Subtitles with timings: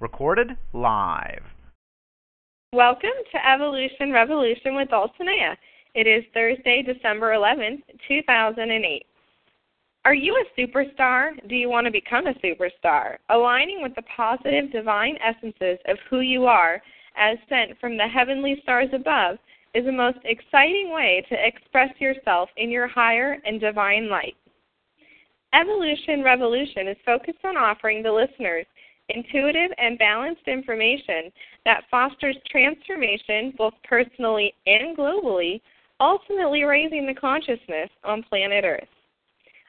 [0.00, 1.42] Recorded live.
[2.72, 5.56] Welcome to Evolution Revolution with Dulcinea.
[5.94, 9.06] It is Thursday, December 11th, 2008.
[10.04, 11.30] Are you a superstar?
[11.48, 13.16] Do you want to become a superstar?
[13.30, 16.80] Aligning with the positive divine essences of who you are,
[17.16, 19.38] as sent from the heavenly stars above,
[19.74, 24.36] is the most exciting way to express yourself in your higher and divine light.
[25.54, 28.66] Evolution Revolution is focused on offering the listeners
[29.08, 31.30] intuitive and balanced information
[31.64, 35.60] that fosters transformation both personally and globally,
[36.00, 38.88] ultimately raising the consciousness on planet Earth.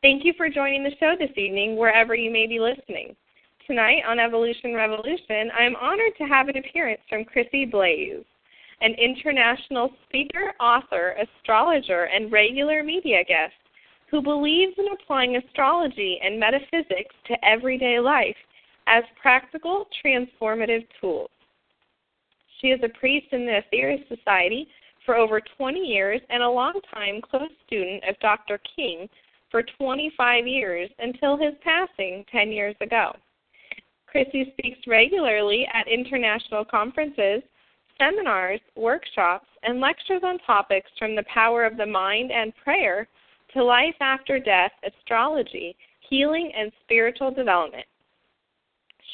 [0.00, 3.16] Thank you for joining the show this evening, wherever you may be listening.
[3.66, 8.24] Tonight on Evolution Revolution, I am honored to have an appearance from Chrissy Blaze,
[8.80, 13.54] an international speaker, author, astrologer, and regular media guest
[14.10, 18.36] who believes in applying astrology and metaphysics to everyday life
[18.88, 21.30] as practical, transformative tools.
[22.60, 24.68] She is a priest in the Aetherius Society
[25.04, 28.58] for over 20 years and a longtime close student of Dr.
[28.76, 29.08] King
[29.50, 33.12] for 25 years until his passing 10 years ago.
[34.06, 37.42] Chrissy speaks regularly at international conferences,
[37.98, 43.06] seminars, workshops, and lectures on topics from the power of the mind and prayer
[43.52, 45.76] to life after death, astrology,
[46.08, 47.86] healing, and spiritual development.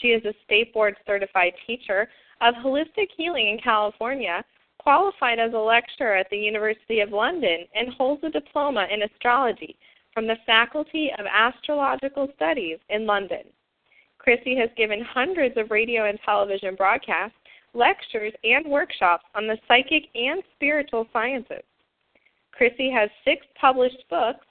[0.00, 2.09] She is a state board certified teacher
[2.41, 4.45] of holistic healing in California,
[4.78, 9.77] qualified as a lecturer at the University of London, and holds a diploma in astrology
[10.13, 13.45] from the Faculty of Astrological Studies in London.
[14.18, 17.36] Chrissy has given hundreds of radio and television broadcasts,
[17.74, 21.63] lectures, and workshops on the psychic and spiritual sciences.
[22.52, 24.47] Chrissy has six published books,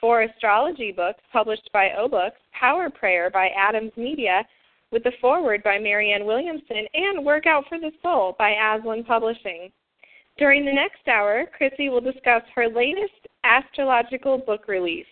[0.00, 4.46] four astrology books published by O Books, Power Prayer by Adams Media,
[4.90, 9.70] with the foreword by Marianne Williamson, and Workout for the Soul by Aslan Publishing.
[10.38, 15.06] During the next hour, Chrissy will discuss her latest astrological book release,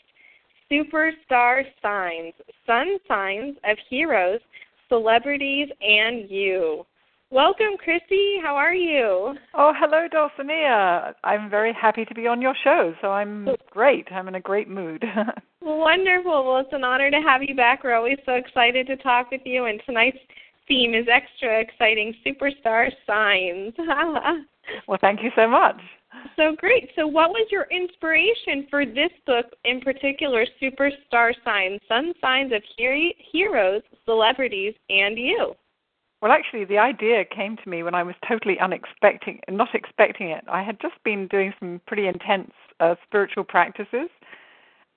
[0.71, 2.35] Superstar Signs
[2.67, 4.41] Sun Signs of Heroes,
[4.89, 6.87] Celebrities, and You.
[7.33, 8.39] Welcome, Chrissy.
[8.41, 9.35] How are you?
[9.53, 11.13] Oh, hello, Dulcinea.
[11.25, 14.07] I'm very happy to be on your show, so I'm great.
[14.13, 15.05] I'm in a great mood.
[15.61, 16.45] Wonderful.
[16.47, 17.83] Well, it's an honor to have you back.
[17.83, 20.19] We're always so excited to talk with you, and tonight's
[20.69, 23.75] theme is extra exciting superstar signs.
[24.87, 25.81] well, thank you so much.
[26.37, 26.91] So great.
[26.95, 32.63] So, what was your inspiration for this book in particular, Superstar Signs Sun Signs of
[33.33, 35.55] Heroes, Celebrities, and You?
[36.23, 40.45] Well, actually, the idea came to me when I was totally unexpecting, not expecting it.
[40.49, 44.09] I had just been doing some pretty intense uh, spiritual practices,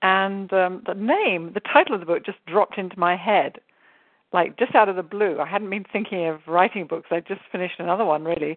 [0.02, 3.60] and um, the name, the title of the book, just dropped into my head,
[4.32, 5.38] like just out of the blue.
[5.38, 7.08] I hadn't been thinking of writing books.
[7.10, 8.56] I just finished another one, really,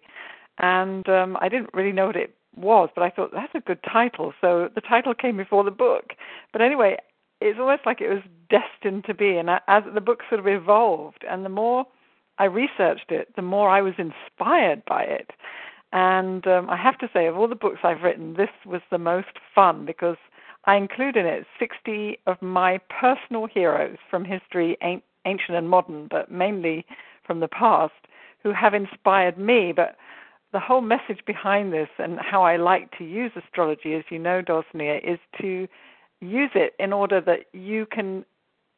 [0.58, 3.82] and um, I didn't really know what it was, but I thought that's a good
[3.82, 4.32] title.
[4.40, 6.14] So the title came before the book.
[6.50, 6.96] But anyway,
[7.42, 11.24] it's almost like it was destined to be, and as the book sort of evolved,
[11.28, 11.84] and the more
[12.38, 15.30] I researched it, the more I was inspired by it.
[15.92, 18.98] And um, I have to say, of all the books I've written, this was the
[18.98, 20.16] most fun because
[20.64, 26.30] I include in it 60 of my personal heroes from history, ancient and modern, but
[26.30, 26.84] mainly
[27.24, 27.92] from the past,
[28.42, 29.72] who have inspired me.
[29.72, 29.96] But
[30.52, 34.42] the whole message behind this and how I like to use astrology, as you know,
[34.42, 35.68] Dulcinea, is to
[36.20, 38.24] use it in order that you can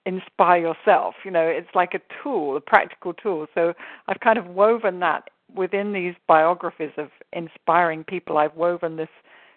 [0.07, 1.15] inspire yourself.
[1.25, 3.47] You know, it's like a tool, a practical tool.
[3.55, 3.75] So
[4.09, 5.25] I've kind of woven that
[5.55, 8.39] within these biographies of inspiring people.
[8.39, 9.09] I've woven this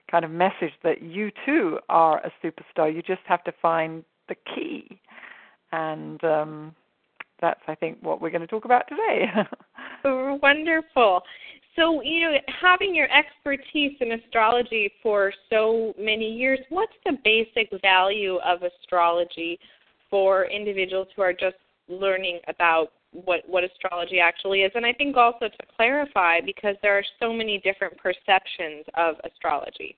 [0.10, 2.94] kind of message that you too are a superstar.
[2.94, 5.00] You just have to find the key.
[5.72, 6.75] And um,
[7.42, 9.25] that's, I think, what we're going to talk about today.
[10.42, 11.22] Wonderful.
[11.75, 17.69] So, you know, having your expertise in astrology for so many years, what's the basic
[17.81, 19.60] value of astrology
[20.10, 21.58] for individuals who are just
[21.88, 26.96] learning about what what astrology actually is and i think also to clarify because there
[26.96, 29.98] are so many different perceptions of astrology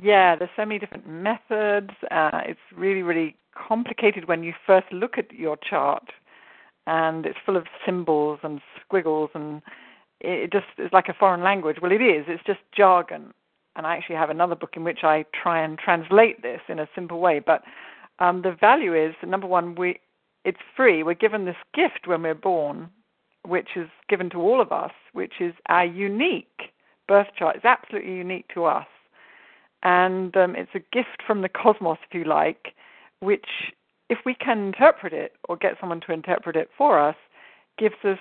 [0.00, 5.18] yeah there's so many different methods uh, it's really really complicated when you first look
[5.18, 6.04] at your chart
[6.86, 9.60] and it's full of symbols and squiggles and
[10.20, 11.78] it just is like a foreign language.
[11.80, 12.24] Well, it is.
[12.28, 13.32] It's just jargon.
[13.76, 16.88] And I actually have another book in which I try and translate this in a
[16.94, 17.40] simple way.
[17.40, 17.62] But
[18.18, 20.00] um, the value is number one, we
[20.44, 21.02] it's free.
[21.02, 22.90] We're given this gift when we're born,
[23.46, 26.72] which is given to all of us, which is our unique
[27.08, 27.56] birth chart.
[27.56, 28.86] It's absolutely unique to us,
[29.82, 32.74] and um, it's a gift from the cosmos, if you like,
[33.20, 33.72] which,
[34.10, 37.16] if we can interpret it or get someone to interpret it for us,
[37.78, 38.18] gives us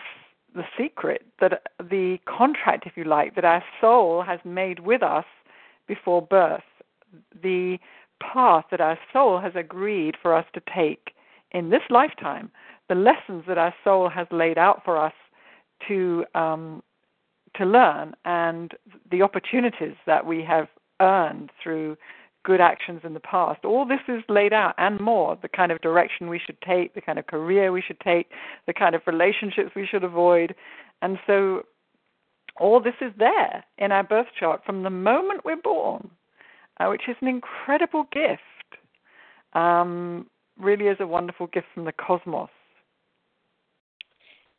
[0.56, 5.26] the secret that the contract, if you like, that our soul has made with us
[5.88, 6.64] before birth,
[7.42, 7.78] the
[8.32, 11.14] path that our soul has agreed for us to take
[11.52, 12.52] in this lifetime,
[12.90, 15.14] the lessons that our soul has laid out for us
[15.88, 16.84] to um,
[17.56, 18.72] to learn, and
[19.12, 20.68] the opportunities that we have
[21.00, 21.96] earned through
[22.44, 23.64] good actions in the past.
[23.64, 27.02] All this is laid out and more the kind of direction we should take, the
[27.02, 28.28] kind of career we should take,
[28.68, 30.56] the kind of relationships we should avoid.
[31.02, 31.64] And so
[32.60, 36.10] all this is there in our birth chart from the moment we're born,
[36.80, 38.42] uh, which is an incredible gift.
[39.54, 40.28] Um,
[40.60, 42.50] really is a wonderful gift from the cosmos.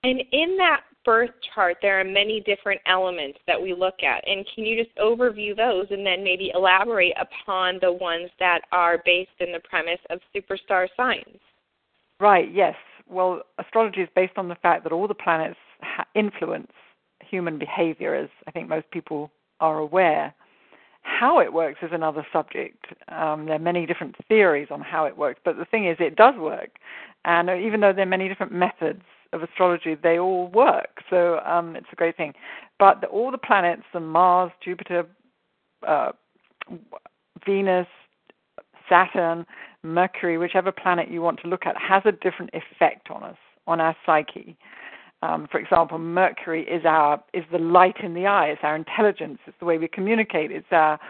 [0.02, 4.26] And in that birth chart, there are many different elements that we look at.
[4.28, 9.02] And can you just overview those and then maybe elaborate upon the ones that are
[9.04, 11.38] based in the premise of superstar signs?
[12.20, 12.74] Right, yes.
[13.08, 15.58] Well, astrology is based on the fact that all the planets
[16.14, 16.72] influence
[17.20, 19.30] human behavior, as I think most people
[19.60, 20.34] are aware.
[21.20, 22.86] How it works is another subject.
[23.08, 26.16] Um, there are many different theories on how it works, but the thing is, it
[26.16, 26.70] does work.
[27.24, 29.02] And even though there are many different methods
[29.32, 31.02] of astrology, they all work.
[31.08, 32.32] So um, it's a great thing.
[32.78, 35.06] But the, all the planets, the Mars, Jupiter,
[35.86, 36.12] uh,
[37.46, 37.86] Venus,
[38.88, 39.46] Saturn,
[39.82, 43.80] Mercury, whichever planet you want to look at, has a different effect on us, on
[43.80, 44.56] our psyche.
[45.24, 48.48] Um, for example, Mercury is our is the light in the eye.
[48.48, 49.38] It's our intelligence.
[49.46, 50.50] It's the way we communicate.
[50.50, 51.00] It's our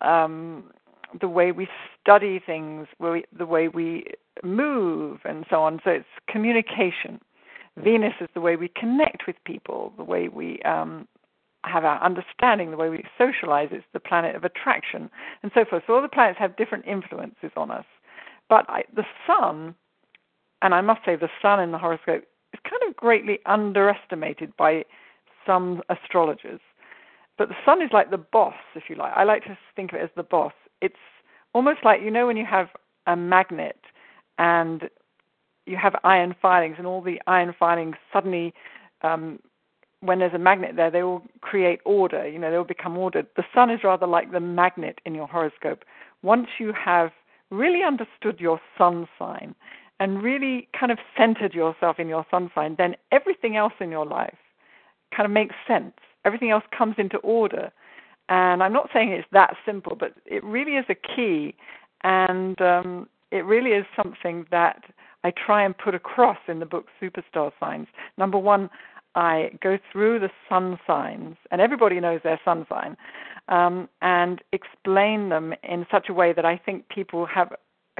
[0.00, 0.70] um,
[1.20, 1.66] the way we
[2.00, 4.04] study things, the way we
[4.44, 5.80] move, and so on.
[5.82, 7.20] So it's communication.
[7.76, 11.08] Venus is the way we connect with people, the way we um,
[11.64, 13.70] have our understanding, the way we socialize.
[13.72, 15.10] It's the planet of attraction,
[15.42, 15.82] and so forth.
[15.86, 17.86] So all the planets have different influences on us.
[18.48, 19.74] But I, the sun,
[20.62, 22.24] and I must say, the sun in the horoscope
[22.58, 24.84] is kind of greatly underestimated by
[25.46, 26.60] some astrologers.
[27.36, 29.12] But the sun is like the boss, if you like.
[29.14, 30.52] I like to think of it as the boss.
[30.80, 30.96] It's
[31.54, 32.68] almost like you know when you have
[33.06, 33.80] a magnet
[34.38, 34.88] and
[35.66, 38.54] you have iron filings, and all the iron filings suddenly,
[39.02, 39.38] um,
[40.00, 42.26] when there's a magnet there, they all create order.
[42.26, 43.26] You know, they all become ordered.
[43.36, 45.84] The sun is rather like the magnet in your horoscope.
[46.22, 47.10] Once you have
[47.50, 49.54] really understood your sun sign
[50.00, 54.06] and really kind of centered yourself in your sun sign, then everything else in your
[54.06, 54.36] life
[55.14, 55.94] kind of makes sense.
[56.24, 57.72] Everything else comes into order.
[58.28, 61.54] And I'm not saying it's that simple, but it really is a key.
[62.04, 64.84] And um, it really is something that
[65.24, 67.88] I try and put across in the book Superstar Signs.
[68.16, 68.70] Number one,
[69.14, 72.96] I go through the sun signs, and everybody knows their sun sign,
[73.48, 77.52] um, and explain them in such a way that I think people have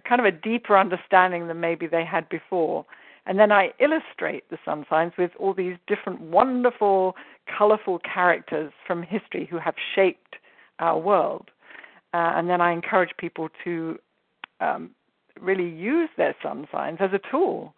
[0.08, 2.87] kind of a deeper understanding than maybe they had before.
[3.26, 7.14] And then I illustrate the sun signs with all these different wonderful,
[7.59, 10.37] colorful characters from history who have shaped
[10.78, 11.50] our world.
[12.14, 13.99] Uh, and then I encourage people to
[14.61, 14.90] um,
[15.38, 17.75] really use their sun signs as a tool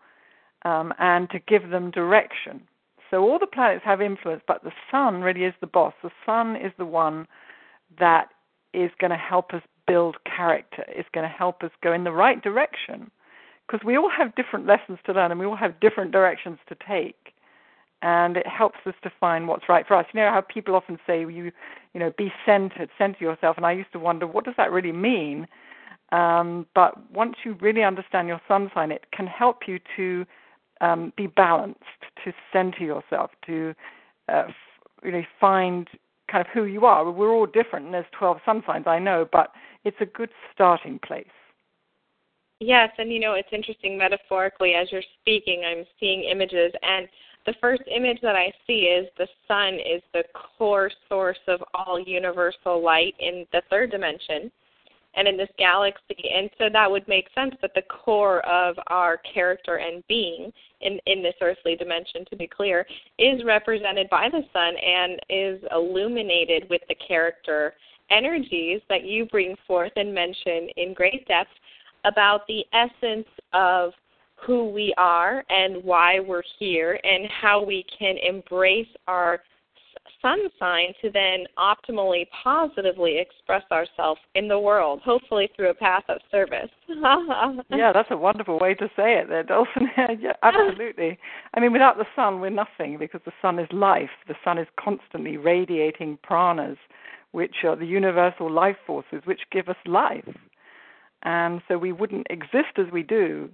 [0.65, 2.63] um, and to give them direction.
[3.11, 5.95] So all the planets have influence, but the sun really is the boss.
[6.03, 7.27] The sun is the one
[7.99, 8.29] that
[8.73, 12.13] is going to help us build character, is going to help us go in the
[12.13, 13.11] right direction.
[13.67, 16.77] Because we all have different lessons to learn and we all have different directions to
[16.87, 17.33] take.
[18.03, 20.07] And it helps us to find what's right for us.
[20.13, 21.51] You know how people often say you,
[21.93, 23.57] you know, be centered, center yourself.
[23.57, 25.47] And I used to wonder, what does that really mean?
[26.13, 30.25] Um, but once you really understand your sun sign, it can help you to
[30.81, 33.75] um, be balanced, to center yourself, to
[34.29, 34.55] uh, f-
[35.05, 35.89] you know find
[36.31, 37.11] kind of who you are.
[37.11, 39.53] We're all different, and there's 12 sun signs, I know, but
[39.85, 41.27] it's a good starting place.
[42.61, 47.09] Yes, and you know it's interesting metaphorically as you're speaking, I'm seeing images, and
[47.47, 50.25] the first image that I see is the sun is the
[50.59, 54.53] core source of all universal light in the third dimension
[55.15, 56.31] and in this galaxy.
[56.35, 60.99] And so that would make sense that the core of our character and being in,
[61.07, 62.87] in this earthly dimension, to be clear,
[63.19, 67.75] is represented by the sun and is illuminated with the character
[68.11, 71.51] energies that you bring forth and mention in great depth
[72.05, 73.93] about the essence of
[74.47, 79.41] who we are and why we're here and how we can embrace our
[80.23, 86.05] sun sign to then optimally, positively express ourselves in the world, hopefully through a path
[86.09, 86.71] of service.
[86.89, 90.21] yeah, that's a wonderful way to say it there, Dulcinea.
[90.21, 91.19] yeah, absolutely.
[91.55, 94.11] I mean, without the sun, we're nothing because the sun is life.
[94.29, 96.77] The sun is constantly radiating pranas,
[97.33, 100.37] which are the universal life forces which give us life.
[101.23, 103.51] And so we wouldn't exist as we do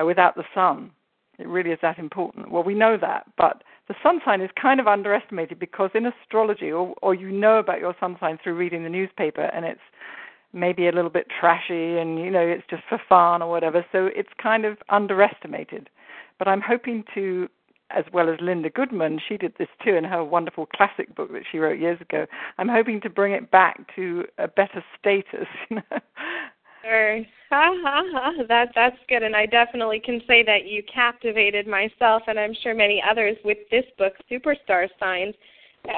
[0.00, 0.92] uh, without the sun.
[1.38, 2.50] It really is that important.
[2.50, 6.70] Well, we know that, but the sun sign is kind of underestimated because in astrology,
[6.70, 9.80] or, or you know about your sun sign through reading the newspaper, and it's
[10.52, 14.08] maybe a little bit trashy and you know it's just for fun or whatever so
[14.14, 15.90] it's kind of underestimated.
[16.38, 17.48] But i'm hoping to
[17.90, 21.42] as well as linda goodman she did this too in her wonderful classic book that
[21.50, 22.26] she wrote years ago
[22.56, 25.98] i'm hoping to bring it back to a better status you know
[26.88, 27.20] Sure.
[27.50, 28.32] Ha ha ha.
[28.46, 32.74] That that's good, and I definitely can say that you captivated myself, and I'm sure
[32.74, 35.34] many others with this book, Superstar Signs,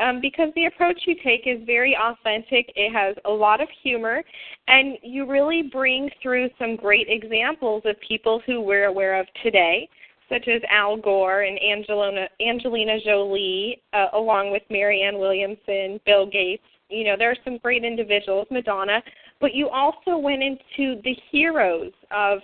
[0.01, 2.71] um, because the approach you take is very authentic.
[2.77, 4.23] It has a lot of humor,
[4.69, 9.89] and you really bring through some great examples of people who we're aware of today,
[10.29, 16.63] such as Al Gore and Angelina Angelina Jolie, uh, along with Marianne Williamson, Bill Gates.
[16.89, 19.03] You know, there are some great individuals, Madonna,
[19.41, 22.41] but you also went into the heroes of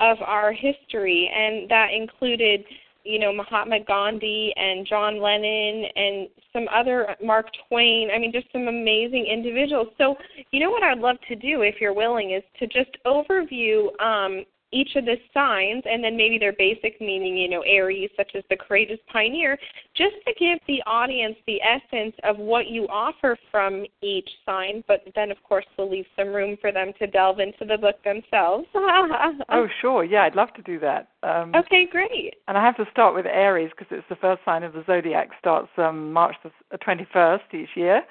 [0.00, 2.64] of our history, and that included,
[3.04, 8.10] you know, Mahatma Gandhi and John Lennon and some other Mark Twain.
[8.14, 9.88] I mean, just some amazing individuals.
[9.96, 10.16] So,
[10.50, 14.44] you know what I'd love to do, if you're willing, is to just overview um,
[14.72, 18.42] each of the signs and then maybe their basic meaning, you know, Aries, such as
[18.50, 19.58] the courageous pioneer,
[19.94, 25.02] just to give the audience the essence of what you offer from each sign, but
[25.14, 28.66] then, of course, we'll leave some room for them to delve into the book themselves.
[28.74, 30.04] oh, sure.
[30.04, 31.08] Yeah, I'd love to do that.
[31.22, 32.34] Um, okay, great.
[32.48, 35.30] And I have to start with Aries because it's the first sign of the zodiac,
[35.38, 38.02] starts um, March the 21st each year.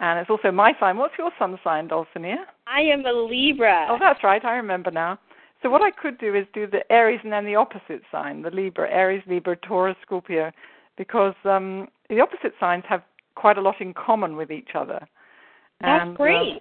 [0.00, 0.96] And it's also my sign.
[0.96, 2.44] What's your sun sign, Dulcinea?
[2.66, 3.86] I am a Libra.
[3.90, 4.44] Oh, that's right.
[4.44, 5.18] I remember now.
[5.62, 8.50] So what I could do is do the Aries and then the opposite sign, the
[8.50, 10.50] Libra, Aries, Libra, Taurus, Scorpio,
[10.98, 13.02] because um, the opposite signs have
[13.36, 15.06] quite a lot in common with each other.
[15.80, 16.56] That's and, great.
[16.56, 16.60] Uh,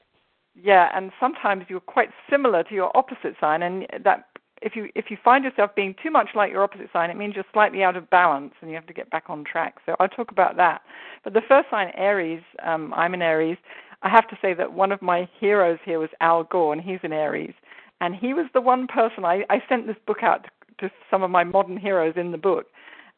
[0.55, 4.27] yeah, and sometimes you're quite similar to your opposite sign, and that
[4.61, 7.35] if you if you find yourself being too much like your opposite sign, it means
[7.35, 9.77] you're slightly out of balance and you have to get back on track.
[9.85, 10.81] So I'll talk about that.
[11.23, 13.57] But the first sign, Aries, um, I'm an Aries.
[14.03, 16.99] I have to say that one of my heroes here was Al Gore, and he's
[17.03, 17.53] an Aries
[18.01, 20.47] and he was the one person I, I sent this book out
[20.79, 22.65] to, to some of my modern heroes in the book.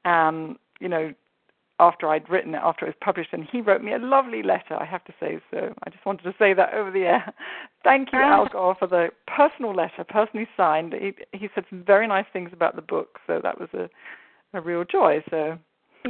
[0.05, 1.13] Um, you know,
[1.79, 4.75] after I'd written it, after it was published, and he wrote me a lovely letter.
[4.75, 5.73] I have to say so.
[5.83, 7.33] I just wanted to say that over the air.
[7.83, 10.93] Thank you, Al Gore, for the personal letter, personally signed.
[10.93, 13.89] He, he said some very nice things about the book, so that was a,
[14.55, 15.23] a real joy.
[15.29, 15.57] So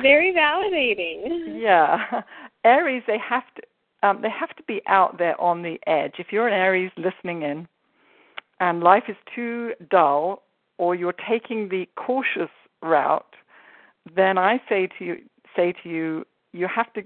[0.02, 1.60] very validating.
[1.62, 2.22] Yeah,
[2.66, 3.62] Aries, they have to.
[4.06, 6.16] Um, they have to be out there on the edge.
[6.18, 7.70] If you're an Aries listening in,
[8.64, 10.42] and life is too dull,
[10.78, 12.50] or you're taking the cautious
[12.82, 13.36] route,
[14.16, 15.18] then I say to you,
[15.54, 17.04] say to you, you have to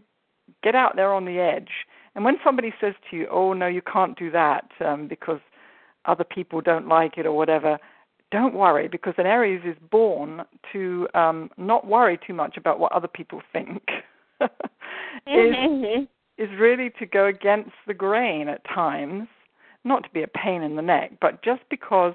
[0.61, 1.71] get out there on the edge.
[2.13, 5.39] And when somebody says to you, "Oh no, you can't do that um, because
[6.05, 7.79] other people don't like it or whatever,"
[8.31, 12.91] don't worry because an Aries is born to um, not worry too much about what
[12.91, 13.81] other people think.
[14.41, 14.49] is,
[15.25, 16.03] mm-hmm.
[16.37, 19.27] is really to go against the grain at times
[19.88, 22.13] not to be a pain in the neck, but just because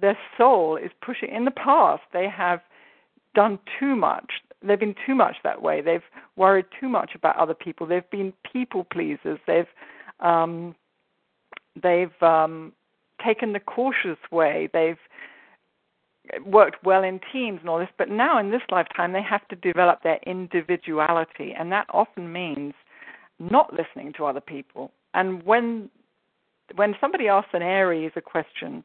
[0.00, 1.30] their soul is pushing.
[1.30, 2.60] In the past, they have
[3.34, 4.32] done too much.
[4.62, 5.80] They've been too much that way.
[5.80, 6.02] They've
[6.36, 7.86] worried too much about other people.
[7.86, 9.38] They've been people pleasers.
[9.46, 9.68] They've
[10.20, 10.74] um,
[11.80, 12.72] they've um,
[13.24, 14.68] taken the cautious way.
[14.72, 14.98] They've
[16.44, 19.56] worked well in teams and all this, but now in this lifetime they have to
[19.56, 22.74] develop their individuality, and that often means
[23.38, 24.90] not listening to other people.
[25.14, 25.88] And when
[26.74, 28.82] when somebody asks an Aries a question,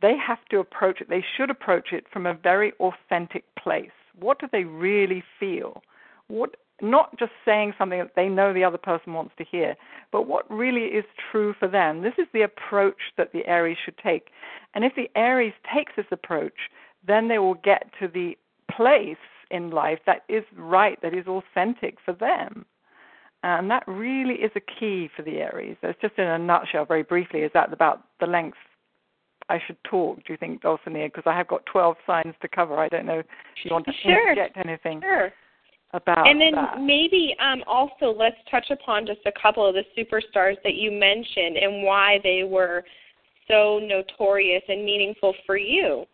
[0.00, 3.90] they have to approach it, they should approach it from a very authentic place.
[4.18, 5.82] What do they really feel?
[6.28, 9.76] What not just saying something that they know the other person wants to hear,
[10.12, 12.02] but what really is true for them.
[12.02, 14.30] This is the approach that the Aries should take.
[14.74, 16.70] And if the Aries takes this approach,
[17.06, 18.36] then they will get to the
[18.74, 19.16] place
[19.50, 22.64] in life that is right, that is authentic for them.
[23.42, 25.76] And that really is a key for the Aries.
[25.82, 28.58] That's just in a nutshell, very briefly, is that about the length
[29.48, 31.08] I should talk, do you think, Dulcinea?
[31.08, 32.76] Because I have got 12 signs to cover.
[32.78, 33.26] I don't know if
[33.64, 34.30] you want to sure.
[34.32, 35.32] interject anything sure.
[35.92, 36.80] about And then that.
[36.80, 41.56] maybe um, also let's touch upon just a couple of the superstars that you mentioned
[41.56, 42.84] and why they were
[43.48, 46.04] so notorious and meaningful for you.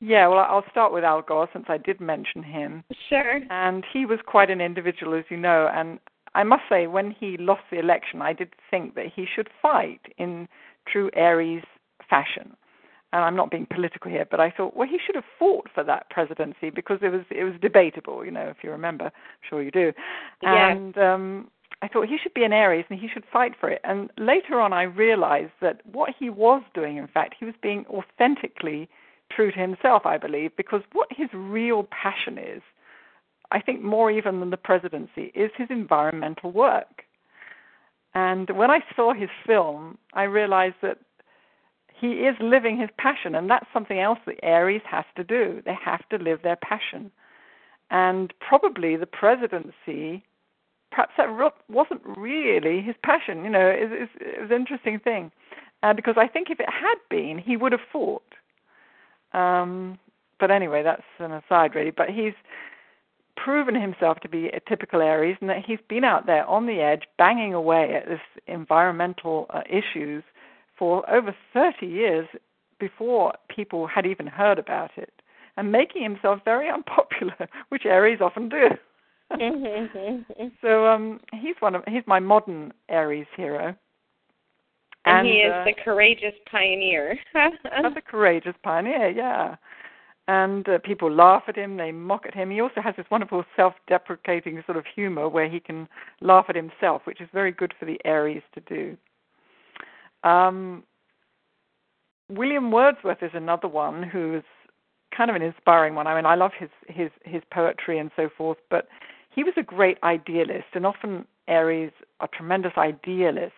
[0.00, 2.82] Yeah, well, I'll start with Al Gore since I did mention him.
[3.08, 3.40] Sure.
[3.48, 6.00] And he was quite an individual, as you know, and
[6.34, 10.00] I must say, when he lost the election, I did think that he should fight
[10.18, 10.48] in
[10.86, 11.64] true Aries
[12.08, 12.56] fashion.
[13.12, 15.84] And I'm not being political here, but I thought, well, he should have fought for
[15.84, 19.04] that presidency because it was it was debatable, you know, if you remember.
[19.04, 19.92] I'm sure you do.
[20.42, 20.72] Yeah.
[20.72, 21.50] And um,
[21.80, 23.80] I thought he should be an Aries and he should fight for it.
[23.84, 27.84] And later on, I realized that what he was doing, in fact, he was being
[27.86, 28.88] authentically
[29.30, 32.62] true to himself, I believe, because what his real passion is,
[33.54, 37.04] I think more even than the presidency, is his environmental work.
[38.12, 40.98] And when I saw his film, I realized that
[42.00, 45.62] he is living his passion, and that's something else that Aries has to do.
[45.64, 47.12] They have to live their passion.
[47.90, 50.24] And probably the presidency,
[50.90, 51.28] perhaps that
[51.68, 53.44] wasn't really his passion.
[53.44, 55.30] You know, it, it, it was an interesting thing.
[55.84, 58.30] Uh, because I think if it had been, he would have fought.
[59.32, 59.98] Um,
[60.40, 61.92] but anyway, that's an aside, really.
[61.92, 62.34] But he's
[63.36, 66.80] proven himself to be a typical Aries, and that he's been out there on the
[66.80, 70.22] edge, banging away at this environmental uh, issues
[70.78, 72.28] for over 30 years
[72.78, 75.12] before people had even heard about it,
[75.56, 78.68] and making himself very unpopular, which Aries often do.
[80.60, 83.74] so um, he's one of he's my modern Aries hero.
[85.06, 87.18] And, And, he is uh, the courageous pioneer.
[87.34, 89.56] That's a courageous pioneer, yeah.
[90.26, 92.50] And uh, people laugh at him, they mock at him.
[92.50, 95.86] He also has this wonderful self deprecating sort of humor where he can
[96.22, 98.96] laugh at himself, which is very good for the Aries to do.
[100.28, 100.82] Um,
[102.30, 104.42] William Wordsworth is another one who's
[105.14, 106.06] kind of an inspiring one.
[106.06, 108.88] I mean, I love his his his poetry and so forth, but
[109.30, 113.52] he was a great idealist, and often Aries are tremendous idealists.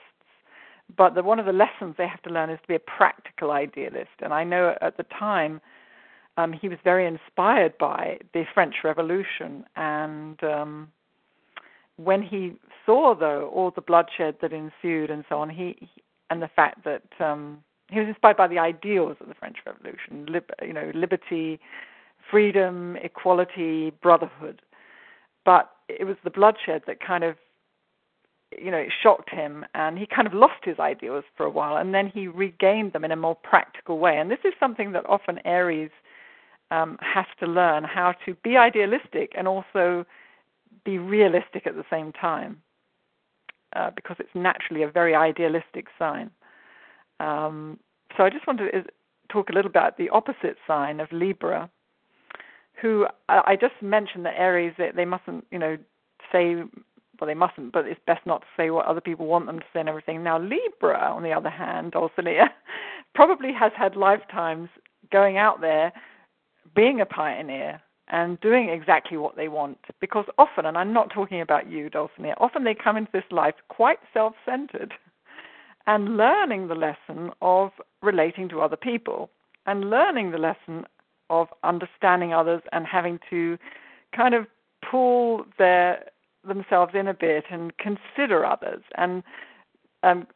[0.96, 3.50] But the, one of the lessons they have to learn is to be a practical
[3.50, 4.11] idealist.
[4.20, 5.61] And I know at the time
[6.36, 10.88] um, he was very inspired by the French Revolution, and um,
[11.96, 16.42] when he saw though all the bloodshed that ensued and so on, he, he and
[16.42, 17.58] the fact that um,
[17.90, 21.60] he was inspired by the ideals of the French Revolution, lib- you know, liberty,
[22.30, 24.60] freedom, equality, brotherhood.
[25.44, 27.36] But it was the bloodshed that kind of,
[28.58, 31.76] you know, it shocked him, and he kind of lost his ideals for a while,
[31.76, 34.18] and then he regained them in a more practical way.
[34.18, 35.90] And this is something that often Aries
[36.70, 40.04] um, has to learn how to be idealistic and also
[40.84, 42.60] be realistic at the same time
[43.74, 46.30] uh, because it's naturally a very idealistic sign.
[47.20, 47.78] Um,
[48.16, 48.84] so I just want to
[49.30, 51.70] talk a little about the opposite sign of Libra,
[52.80, 55.76] who I just mentioned that Aries they mustn't you know
[56.30, 56.56] say
[57.18, 59.64] well they mustn't, but it's best not to say what other people want them to
[59.72, 60.22] say and everything.
[60.22, 62.48] Now Libra, on the other hand, Dulcinea,
[63.14, 64.68] probably has had lifetimes
[65.10, 65.92] going out there,
[66.76, 69.78] being a pioneer and doing exactly what they want.
[70.00, 73.54] Because often, and I'm not talking about you, Dulcinea, often they come into this life
[73.69, 74.95] quite self-centered
[75.86, 79.30] and learning the lesson of relating to other people
[79.67, 80.84] and learning the lesson
[81.30, 83.58] of understanding others and having to
[84.15, 84.47] kind of
[84.89, 86.04] pull their
[86.47, 89.25] themselves in a bit and consider others and
[90.04, 90.28] um,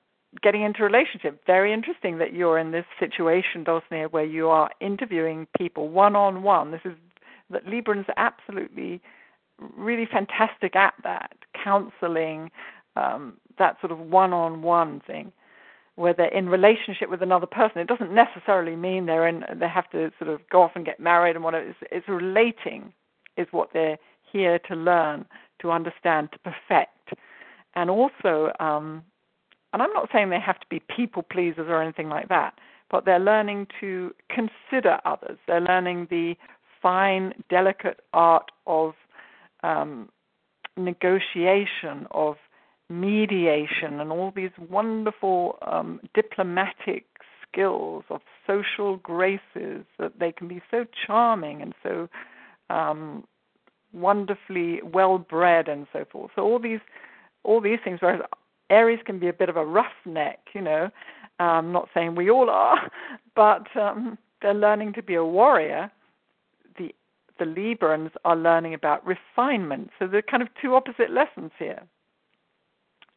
[0.42, 1.44] getting into a relationship.
[1.46, 6.42] Very interesting that you're in this situation, Dulcinea, where you are interviewing people one on
[6.42, 6.70] one.
[6.70, 6.92] This is
[7.50, 9.00] that Librans absolutely
[9.76, 12.50] really fantastic at that, counseling,
[12.96, 15.32] um, that sort of one on one thing
[15.96, 17.78] where they're in relationship with another person.
[17.78, 20.98] It doesn't necessarily mean they're in they have to sort of go off and get
[20.98, 21.68] married and whatever.
[21.68, 22.92] It's, it's relating
[23.36, 23.98] is what they're
[24.32, 25.26] here to learn,
[25.60, 27.14] to understand, to perfect,
[27.74, 28.52] and also.
[28.60, 29.04] Um,
[29.72, 32.54] and I'm not saying they have to be people pleasers or anything like that,
[32.90, 35.38] but they're learning to consider others.
[35.46, 36.34] They're learning the
[36.82, 38.94] fine, delicate art of
[39.62, 40.08] um,
[40.76, 42.36] negotiation, of
[42.88, 47.04] mediation and all these wonderful um, diplomatic
[47.46, 52.08] skills of social graces that they can be so charming and so
[52.68, 53.24] um,
[53.92, 56.32] wonderfully well bred and so forth.
[56.34, 56.80] So all these
[57.42, 58.20] all these things, whereas
[58.70, 60.90] Aries can be a bit of a roughneck, you know.
[61.38, 62.90] I'm not saying we all are,
[63.34, 65.90] but um, they're learning to be a warrior.
[66.78, 66.94] The
[67.38, 69.90] the Librans are learning about refinement.
[69.98, 71.82] So they're kind of two opposite lessons here.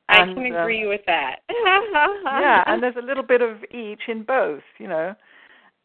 [0.09, 1.37] I And, can uh, agree with that.
[1.49, 5.15] yeah, and there's a little bit of each in both, you know.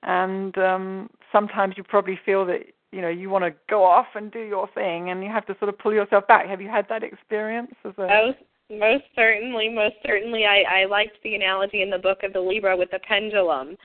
[0.05, 2.61] And um sometimes you probably feel that
[2.93, 5.57] you know you want to go off and do your thing, and you have to
[5.59, 6.47] sort of pull yourself back.
[6.47, 8.07] Have you had that experience as a?
[8.07, 8.39] most
[8.71, 10.45] most certainly, most certainly.
[10.45, 13.77] I I liked the analogy in the book of the Libra with the pendulum,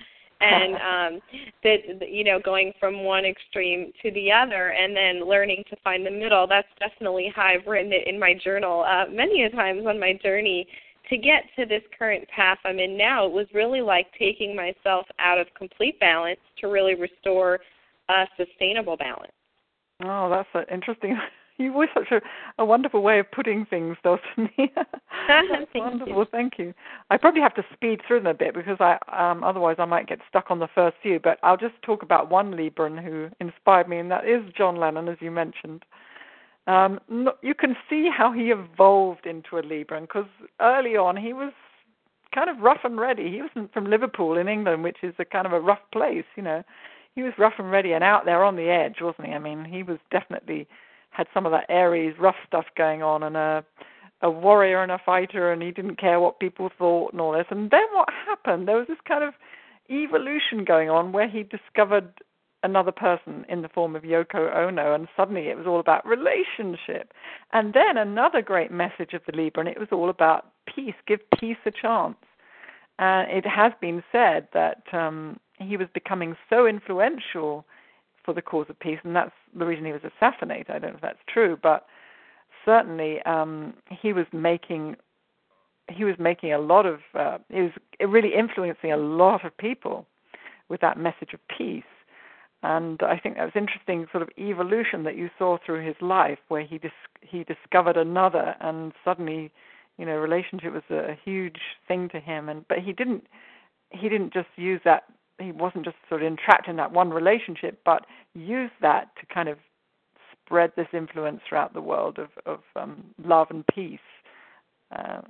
[0.42, 0.76] and
[1.16, 1.22] um
[1.64, 6.06] that you know going from one extreme to the other and then learning to find
[6.06, 6.48] the middle.
[6.48, 10.14] That's definitely how i've written it in my journal uh many a times on my
[10.22, 10.68] journey
[11.10, 13.26] to get to this current path i'm in now.
[13.26, 17.60] It was really like taking myself out of complete balance to really restore
[18.10, 19.32] a sustainable balance.
[20.04, 21.18] Oh that's an interesting
[21.58, 22.22] You've always such a,
[22.58, 24.50] a wonderful way of putting things, Dulcinea.
[25.28, 26.18] That's wonderful.
[26.18, 26.26] You.
[26.32, 26.74] Thank you.
[27.10, 30.08] I probably have to speed through them a bit because I um, otherwise I might
[30.08, 31.20] get stuck on the first few.
[31.20, 35.08] But I'll just talk about one Libran who inspired me, and that is John Lennon,
[35.08, 35.84] as you mentioned.
[36.66, 37.00] Um,
[37.42, 40.28] you can see how he evolved into a Libran because
[40.62, 41.52] early on he was
[42.34, 43.30] kind of rough and ready.
[43.30, 46.44] He wasn't from Liverpool in England, which is a kind of a rough place, you
[46.44, 46.64] know.
[47.16, 49.34] He was rough and ready and out there on the edge, wasn't he?
[49.34, 50.68] I mean, he was definitely
[51.14, 53.64] had some of that Aries rough stuff going on and a
[54.24, 57.46] a warrior and a fighter and he didn't care what people thought and all this.
[57.50, 58.68] And then what happened?
[58.68, 59.34] There was this kind of
[59.90, 62.10] evolution going on where he discovered
[62.64, 67.14] another person in the form of Yoko Ono and suddenly it was all about relationship.
[67.52, 71.20] And then another great message of the Libra and it was all about peace, give
[71.38, 72.16] peace a chance.
[73.00, 77.66] And it has been said that um he was becoming so influential
[78.24, 80.70] for the cause of peace, and that's the reason he was assassinated.
[80.70, 81.86] I don't know if that's true, but
[82.66, 84.96] certainly um, he was making
[85.90, 90.06] he was making a lot of uh, he was really influencing a lot of people
[90.70, 91.84] with that message of peace.
[92.64, 96.40] And I think that was interesting sort of evolution that you saw through his life,
[96.48, 99.52] where he dis- he discovered another, and suddenly,
[99.98, 102.48] you know, relationship was a, huge thing to him.
[102.48, 103.28] And but he didn't
[103.90, 105.04] he didn't just use that
[105.40, 109.50] he wasn't just sort of entrapped in that one relationship, but used that to kind
[109.50, 109.58] of
[110.46, 114.00] spread this influence throughout the world of, of um, love and peace.
[114.96, 115.22] Uh,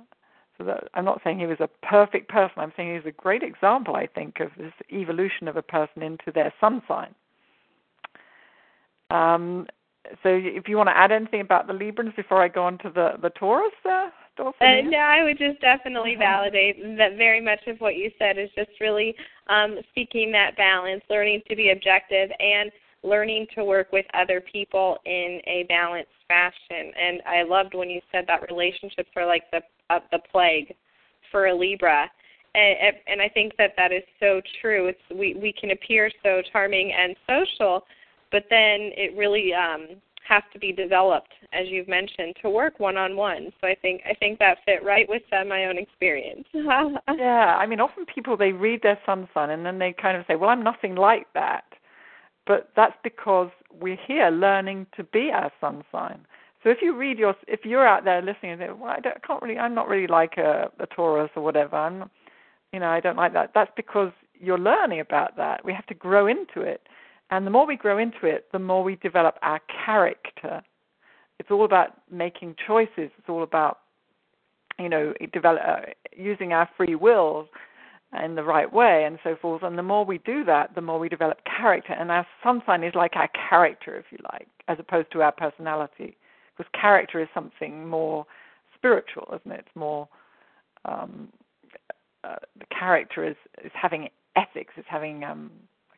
[0.58, 2.54] so that, I'm not saying he was a perfect person.
[2.58, 6.02] I'm saying he was a great example, I think, of this evolution of a person
[6.02, 7.14] into their sun sign.
[9.10, 9.66] Um,
[10.22, 12.90] so, if you want to add anything about the Librans before I go on to
[12.90, 17.78] the the Taurus, uh, uh, no, I would just definitely validate that very much of
[17.78, 19.14] what you said is just really
[19.48, 22.70] um, seeking that balance, learning to be objective, and
[23.02, 26.92] learning to work with other people in a balanced fashion.
[27.00, 30.74] And I loved when you said that relationships are like the uh, the plague
[31.30, 32.10] for a Libra.
[32.56, 34.86] And, and I think that that is so true.
[34.86, 37.84] It's we we can appear so charming and social,
[38.34, 39.86] but then it really um,
[40.26, 43.52] have to be developed, as you've mentioned, to work one on one.
[43.60, 46.44] So I think I think that fit right with uh, my own experience.
[46.52, 50.24] yeah, I mean, often people they read their sun sign and then they kind of
[50.26, 51.62] say, "Well, I'm nothing like that,"
[52.44, 56.26] but that's because we're here learning to be our sun sign.
[56.64, 59.18] So if you read your, if you're out there listening and say, "Well, I, I
[59.24, 62.10] can't really, I'm not really like a, a Taurus or whatever," I'm,
[62.72, 63.52] you know, I don't like that.
[63.54, 65.64] That's because you're learning about that.
[65.64, 66.88] We have to grow into it.
[67.34, 70.62] And the more we grow into it, the more we develop our character.
[71.40, 73.10] It's all about making choices.
[73.18, 73.80] It's all about,
[74.78, 75.80] you know, develop, uh,
[76.16, 77.48] using our free will
[78.22, 79.64] in the right way and so forth.
[79.64, 81.92] And the more we do that, the more we develop character.
[81.92, 85.32] And our sun sign is like our character, if you like, as opposed to our
[85.32, 86.16] personality.
[86.56, 88.26] Because character is something more
[88.76, 89.64] spiritual, isn't it?
[89.66, 90.08] It's more
[90.84, 91.30] um,
[92.22, 95.50] uh, the character is is having ethics, is having um,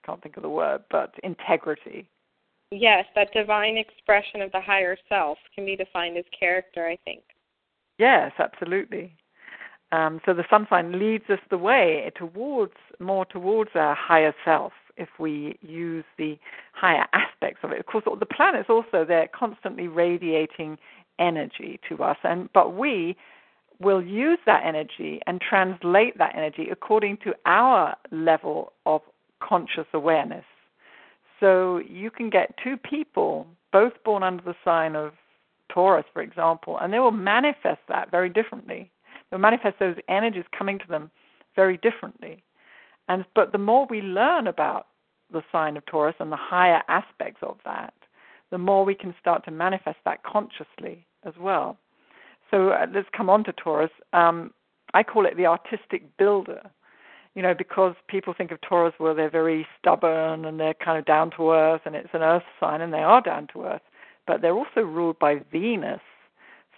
[0.06, 2.08] can't think of the word, but integrity.
[2.70, 7.22] Yes, that divine expression of the higher self can be defined as character, I think.
[7.98, 9.12] Yes, absolutely.
[9.92, 14.72] Um, so the sun sign leads us the way towards more towards our higher self
[14.96, 16.38] if we use the
[16.72, 17.80] higher aspects of it.
[17.80, 20.78] Of course, the planets also they're constantly radiating
[21.18, 23.16] energy to us, and but we
[23.78, 29.02] will use that energy and translate that energy according to our level of
[29.40, 30.44] conscious awareness.
[31.40, 35.12] So you can get two people, both born under the sign of
[35.68, 38.90] Taurus, for example, and they will manifest that very differently.
[39.30, 41.10] They'll manifest those energies coming to them
[41.54, 42.42] very differently.
[43.08, 44.86] And but the more we learn about
[45.32, 47.94] the sign of Taurus and the higher aspects of that,
[48.50, 51.76] the more we can start to manifest that consciously as well.
[52.50, 53.90] So uh, let's come on to Taurus.
[54.12, 54.52] Um,
[54.94, 56.70] I call it the artistic builder
[57.36, 61.04] you know, because people think of Taurus, well, they're very stubborn and they're kind of
[61.04, 63.82] down to earth, and it's an earth sign, and they are down to earth,
[64.26, 66.00] but they're also ruled by Venus,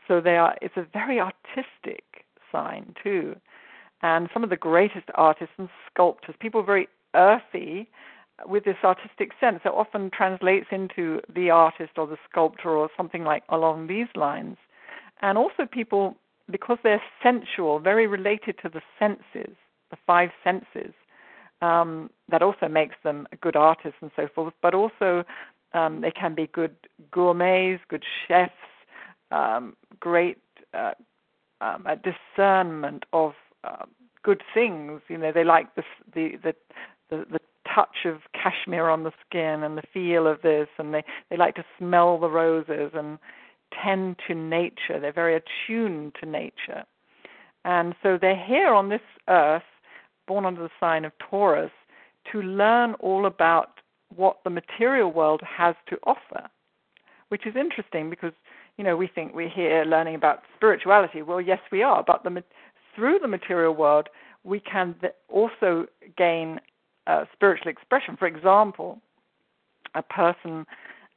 [0.09, 0.57] so they are.
[0.61, 2.03] It's a very artistic
[2.51, 3.37] sign too,
[4.03, 7.89] and some of the greatest artists and sculptors, people very earthy
[8.45, 13.23] with this artistic sense that often translates into the artist or the sculptor or something
[13.23, 14.57] like along these lines,
[15.23, 16.17] and also people
[16.51, 19.55] because they're sensual, very related to the senses
[19.91, 20.93] the five senses.
[21.61, 25.25] Um, that also makes them good artists and so forth, but also
[25.75, 26.77] um, they can be good
[27.11, 28.53] gourmets, good chefs,
[29.31, 30.39] um, great
[30.73, 30.93] uh,
[31.61, 33.33] um, discernment of
[33.65, 33.85] uh,
[34.23, 35.01] good things.
[35.09, 35.83] You know, they like the
[36.15, 36.55] the the
[37.11, 37.41] the, the
[37.75, 41.55] touch of cashmere on the skin and the feel of this, and they they like
[41.57, 43.19] to smell the roses and
[43.83, 44.99] tend to nature.
[45.01, 46.85] They're very attuned to nature,
[47.65, 49.63] and so they're here on this earth,
[50.29, 51.73] born under the sign of Taurus,
[52.31, 53.81] to learn all about
[54.15, 56.49] what the material world has to offer,
[57.31, 58.33] which is interesting because
[58.77, 61.23] you know we think we're here learning about spirituality.
[61.23, 62.45] Well, yes, we are, but the,
[62.95, 64.09] through the material world,
[64.45, 64.95] we can
[65.29, 65.87] also
[66.17, 66.61] gain
[67.07, 68.17] uh, spiritual expression.
[68.17, 69.01] For example,
[69.95, 70.67] a person,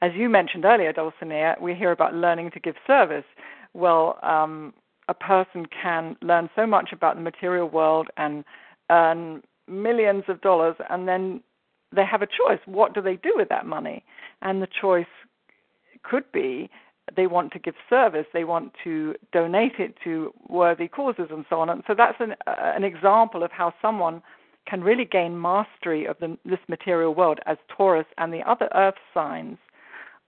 [0.01, 3.25] as you mentioned earlier, Dulcinea, we hear about learning to give service.
[3.73, 4.73] Well, um,
[5.07, 8.43] a person can learn so much about the material world and
[8.99, 11.41] earn millions of dollars, and then
[11.95, 12.59] they have a choice.
[12.65, 14.03] What do they do with that money?
[14.41, 15.13] And the choice
[16.03, 16.69] could be
[17.15, 21.59] they want to give service, they want to donate it to worthy causes, and so
[21.59, 21.69] on.
[21.69, 24.21] And so that's an, uh, an example of how someone
[24.65, 28.95] can really gain mastery of the, this material world, as Taurus and the other Earth
[29.13, 29.57] signs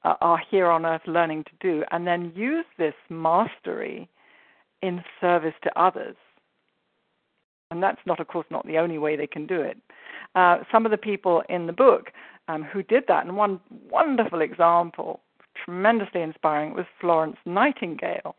[0.03, 4.09] uh, are here on Earth learning to do, and then use this mastery
[4.81, 6.15] in service to others.
[7.73, 9.77] And that's not, of course, not the only way they can do it.
[10.35, 12.11] Uh, some of the people in the book
[12.47, 13.59] um, who did that, and one
[13.89, 15.21] wonderful example,
[15.65, 18.35] tremendously inspiring, was Florence Nightingale,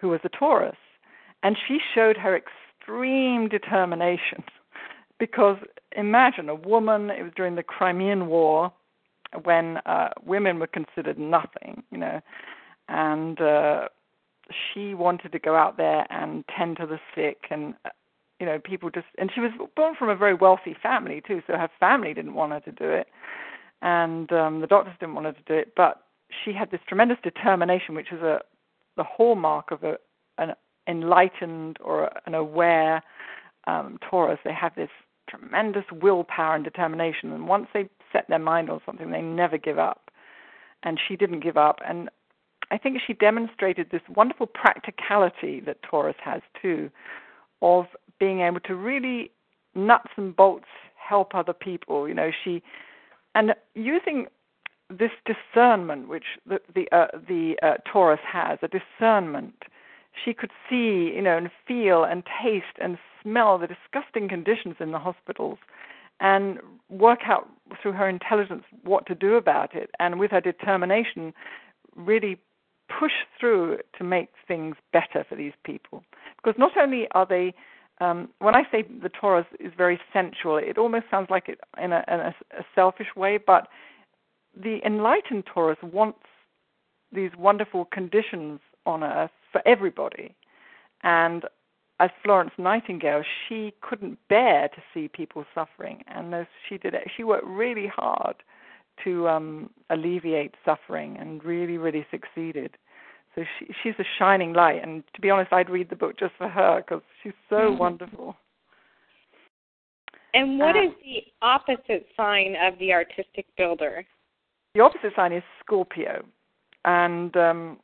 [0.00, 0.76] who was a Taurus.
[1.42, 4.44] And she showed her extreme determination
[5.18, 5.56] because
[5.96, 8.72] imagine a woman, it was during the Crimean War
[9.42, 12.20] when uh, women were considered nothing, you know,
[12.88, 13.88] and uh,
[14.52, 17.88] she wanted to go out there and tend to the sick and uh,
[18.42, 21.54] you know people just and she was born from a very wealthy family too so
[21.54, 23.06] her family didn't want her to do it
[23.80, 26.02] and um the doctors didn't want her to do it but
[26.44, 28.40] she had this tremendous determination which is a
[28.98, 29.96] the hallmark of a
[30.36, 30.52] an
[30.86, 33.02] enlightened or an aware
[33.66, 34.90] um taurus they have this
[35.28, 37.32] tremendous willpower and determination.
[37.32, 40.10] And once they set their mind on something, they never give up.
[40.82, 41.78] And she didn't give up.
[41.86, 42.08] And
[42.70, 46.90] I think she demonstrated this wonderful practicality that Taurus has too,
[47.60, 47.86] of
[48.22, 49.32] being able to really
[49.74, 52.06] nuts and bolts help other people.
[52.06, 52.62] You know, she
[53.34, 54.26] and using
[54.88, 59.64] this discernment, which the the, uh, the uh, Taurus has, a discernment.
[60.24, 64.92] She could see, you know, and feel and taste and smell the disgusting conditions in
[64.92, 65.58] the hospitals
[66.20, 67.48] and work out
[67.80, 71.32] through her intelligence what to do about it and with her determination
[71.96, 72.38] really
[73.00, 76.04] push through to make things better for these people
[76.36, 77.54] because not only are they
[78.02, 81.92] um, when I say the Taurus is very sensual, it almost sounds like it in
[81.92, 83.68] a, in a, a selfish way, but
[84.60, 86.26] the enlightened Taurus wants
[87.12, 90.34] these wonderful conditions on earth for everybody.
[91.02, 91.44] And
[92.00, 97.22] as Florence Nightingale, she couldn't bear to see people suffering, and she did it, she
[97.22, 98.36] worked really hard
[99.04, 102.76] to um, alleviate suffering, and really, really succeeded.
[103.34, 106.34] So she, she's a shining light, and to be honest, I'd read the book just
[106.36, 107.78] for her because she's so mm-hmm.
[107.78, 108.36] wonderful.
[110.34, 114.04] And what uh, is the opposite sign of the artistic builder?
[114.74, 116.24] The opposite sign is Scorpio,
[116.84, 117.78] and um,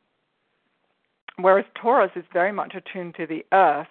[1.37, 3.87] whereas Taurus is very much attuned to the earth,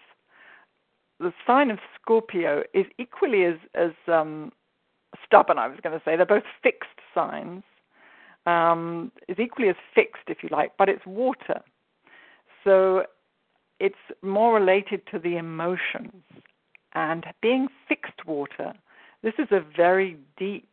[1.20, 4.52] the sign of Scorpio is equally as as um,
[5.24, 5.58] stubborn.
[5.58, 7.62] I was going to say they're both fixed signs.
[8.46, 11.60] Um, is equally as fixed, if you like, but it's water,
[12.64, 13.02] so
[13.78, 16.22] it's more related to the emotions.
[16.94, 18.72] And being fixed water,
[19.22, 20.70] this is a very deep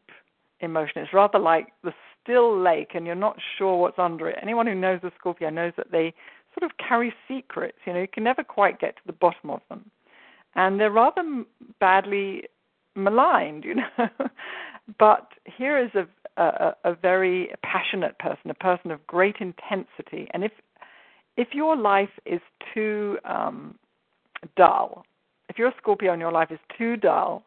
[0.62, 1.02] emotion.
[1.02, 4.40] It's rather like the still lake, and you're not sure what's under it.
[4.42, 6.14] Anyone who knows the Scorpio knows that they
[6.58, 7.78] sort of carry secrets.
[7.86, 9.92] You know, you can never quite get to the bottom of them
[10.56, 11.44] and they're rather
[11.80, 12.44] badly
[12.96, 14.10] maligned, you know.
[14.98, 20.44] but here is a, a, a very passionate person, a person of great intensity, and
[20.44, 20.52] if
[21.38, 22.40] if your life is
[22.74, 23.76] too um,
[24.56, 25.06] dull,
[25.50, 27.44] if your Scorpio and your life is too dull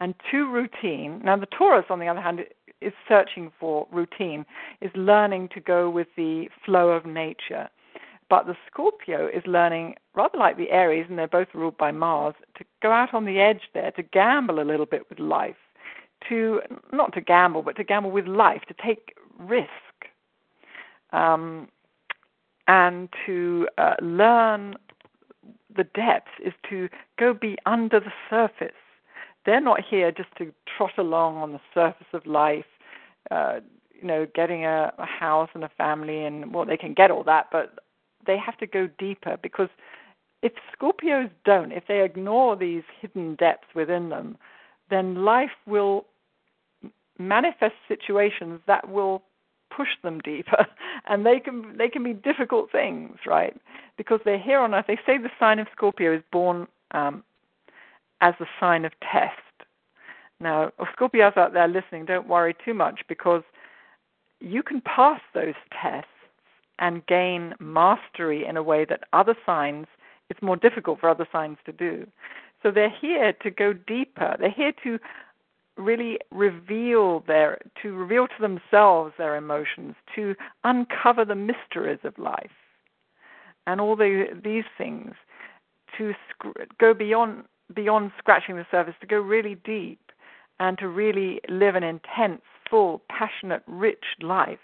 [0.00, 2.40] and too routine, now the Taurus, on the other hand,
[2.80, 4.44] is searching for routine,
[4.80, 7.68] is learning to go with the flow of nature.
[8.28, 12.34] But the Scorpio is learning, rather like the Aries, and they're both ruled by Mars,
[12.56, 15.56] to go out on the edge there, to gamble a little bit with life,
[16.28, 16.60] to
[16.92, 19.68] not to gamble, but to gamble with life, to take risk,
[21.12, 21.68] um,
[22.66, 24.76] and to uh, learn
[25.76, 28.72] the depths is to go be under the surface,
[29.46, 32.64] they're not here just to trot along on the surface of life,
[33.30, 33.60] uh,
[34.00, 37.24] you know, getting a, a house and a family, and well, they can get all
[37.24, 37.78] that, but
[38.26, 39.68] they have to go deeper because
[40.42, 44.36] if Scorpios don't, if they ignore these hidden depths within them,
[44.88, 46.06] then life will
[47.20, 49.22] manifest situations that will
[49.74, 50.66] push them deeper.
[51.06, 53.56] And they can they can be difficult things right?
[53.96, 54.84] Because they're here on earth.
[54.86, 57.24] They say the sign of scorpio is born um,
[58.20, 59.32] as a sign of test.
[60.38, 63.42] Now scorpios out there listening don't worry too much because
[64.40, 66.08] you can pass those tests
[66.78, 69.86] and gain mastery in a way that other signs
[70.28, 72.06] it's more difficult for other signs to do.
[72.62, 74.36] So they're here to go deeper.
[74.38, 74.98] They're here to
[75.76, 82.50] really reveal their to reveal to themselves their emotions to uncover the mysteries of life
[83.66, 85.14] and all the, these things
[85.96, 90.00] to sc- go beyond beyond scratching the surface to go really deep
[90.58, 94.58] and to really live an intense full passionate rich life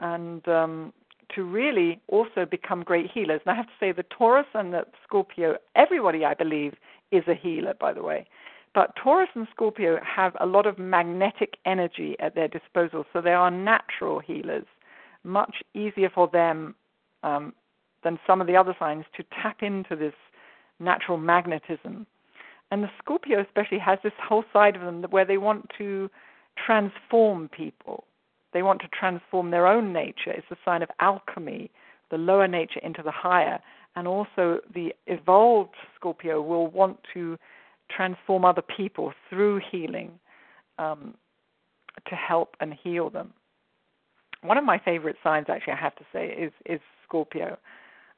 [0.00, 0.92] and um,
[1.34, 3.40] to really also become great healers.
[3.44, 6.74] And i have to say the taurus and the scorpio everybody i believe
[7.10, 8.26] is a healer by the way
[8.76, 13.32] but Taurus and Scorpio have a lot of magnetic energy at their disposal, so they
[13.32, 14.66] are natural healers.
[15.24, 16.74] Much easier for them
[17.22, 17.54] um,
[18.04, 20.12] than some of the other signs to tap into this
[20.78, 22.06] natural magnetism.
[22.70, 26.10] And the Scorpio, especially, has this whole side of them where they want to
[26.62, 28.04] transform people.
[28.52, 30.32] They want to transform their own nature.
[30.32, 31.70] It's a sign of alchemy,
[32.10, 33.58] the lower nature into the higher.
[33.94, 37.38] And also, the evolved Scorpio will want to
[37.94, 40.18] transform other people through healing
[40.78, 41.14] um,
[42.08, 43.32] to help and heal them.
[44.42, 47.56] One of my favorite signs, actually, I have to say, is is Scorpio.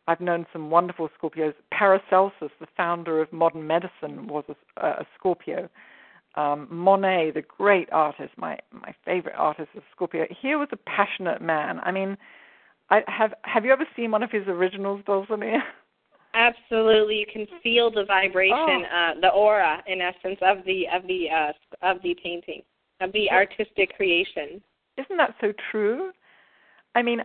[0.07, 1.55] I've known some wonderful Scorpios.
[1.71, 5.69] Paracelsus, the founder of modern medicine, was a, a Scorpio.
[6.35, 10.27] Um, Monet, the great artist, my my favorite artist, is Scorpio.
[10.31, 11.81] He was a passionate man.
[11.81, 12.17] I mean,
[12.91, 15.61] I have have you ever seen one of his originals, Dulcinea?
[16.39, 19.13] Absolutely, you can feel the vibration, oh.
[19.17, 22.63] uh, the aura, in essence, of the of the uh, of the painting,
[23.01, 24.63] of the artistic creation.
[24.97, 26.13] Isn't that so true?
[26.95, 27.23] I mean,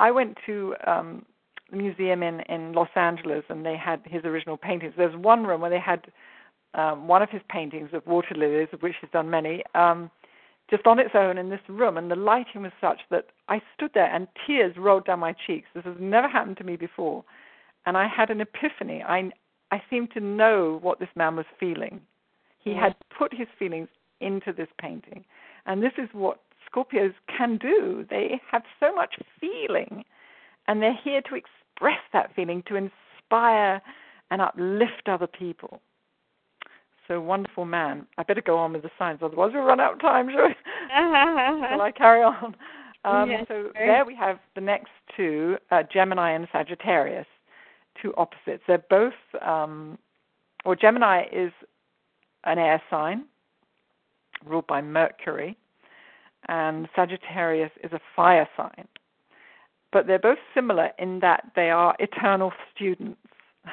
[0.00, 1.24] I went to um,
[1.70, 4.94] the museum in in Los Angeles, and they had his original paintings.
[4.96, 6.04] There's one room where they had
[6.74, 10.10] um, one of his paintings of water lilies, of which he's done many, um,
[10.68, 13.92] just on its own in this room, and the lighting was such that I stood
[13.94, 15.68] there and tears rolled down my cheeks.
[15.76, 17.22] This has never happened to me before
[17.86, 19.02] and I had an epiphany.
[19.02, 19.30] I
[19.70, 22.00] I seemed to know what this man was feeling.
[22.58, 22.80] He yeah.
[22.80, 23.88] had put his feelings
[24.20, 25.24] into this painting,
[25.66, 26.40] and this is what
[26.70, 28.06] Scorpios can do.
[28.08, 30.04] They have so much feeling,
[30.68, 33.80] and they're here to express that feeling, to inspire
[34.30, 35.80] and uplift other people.
[37.08, 38.06] So wonderful man.
[38.16, 40.30] I better go on with the signs, otherwise we'll run out of time.
[40.30, 40.48] Shall,
[41.68, 42.54] Shall I carry on?
[43.04, 47.26] Um, yes, so there we have the next two, uh, Gemini and Sagittarius
[48.00, 48.62] two opposites.
[48.66, 49.98] They're both, um,
[50.64, 51.52] or Gemini is
[52.44, 53.24] an air sign
[54.44, 55.56] ruled by Mercury,
[56.48, 58.88] and Sagittarius is a fire sign.
[59.92, 63.20] But they're both similar in that they are eternal students.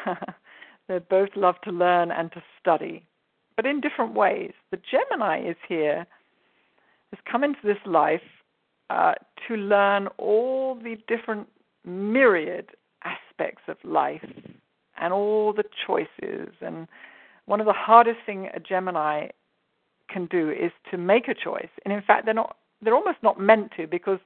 [0.87, 3.05] they both love to learn and to study,
[3.55, 4.51] but in different ways.
[4.71, 6.05] The Gemini is here,
[7.11, 8.21] has come into this life
[8.89, 9.13] uh,
[9.47, 11.47] to learn all the different
[11.85, 12.67] myriad
[13.03, 14.25] aspects of life
[14.99, 16.53] and all the choices.
[16.61, 16.87] And
[17.45, 19.27] one of the hardest thing a Gemini
[20.09, 21.69] can do is to make a choice.
[21.85, 22.57] And in fact, they're not.
[22.81, 24.19] They're almost not meant to because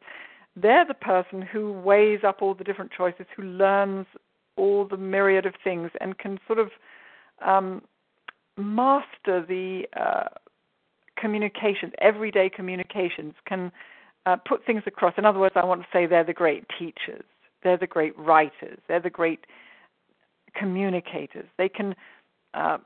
[0.56, 4.06] they're the person who weighs up all the different choices, who learns
[4.56, 6.70] all the myriad of things, and can sort of
[7.44, 7.82] um,
[8.56, 10.28] master the uh,
[11.18, 13.72] communications, everyday communications, can
[14.28, 15.14] uh, put things across.
[15.18, 17.26] In other words, I want to say they're the great teachers.
[17.64, 18.80] They're the great writers.
[18.88, 19.46] They're the great
[20.56, 21.46] communicators.
[21.58, 21.96] They can
[22.54, 22.78] uh,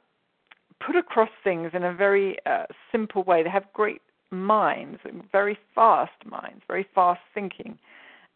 [0.86, 3.44] put across things in a very uh, simple way.
[3.44, 4.02] They have great
[4.32, 5.00] minds,
[5.32, 7.78] very fast minds, very fast thinking.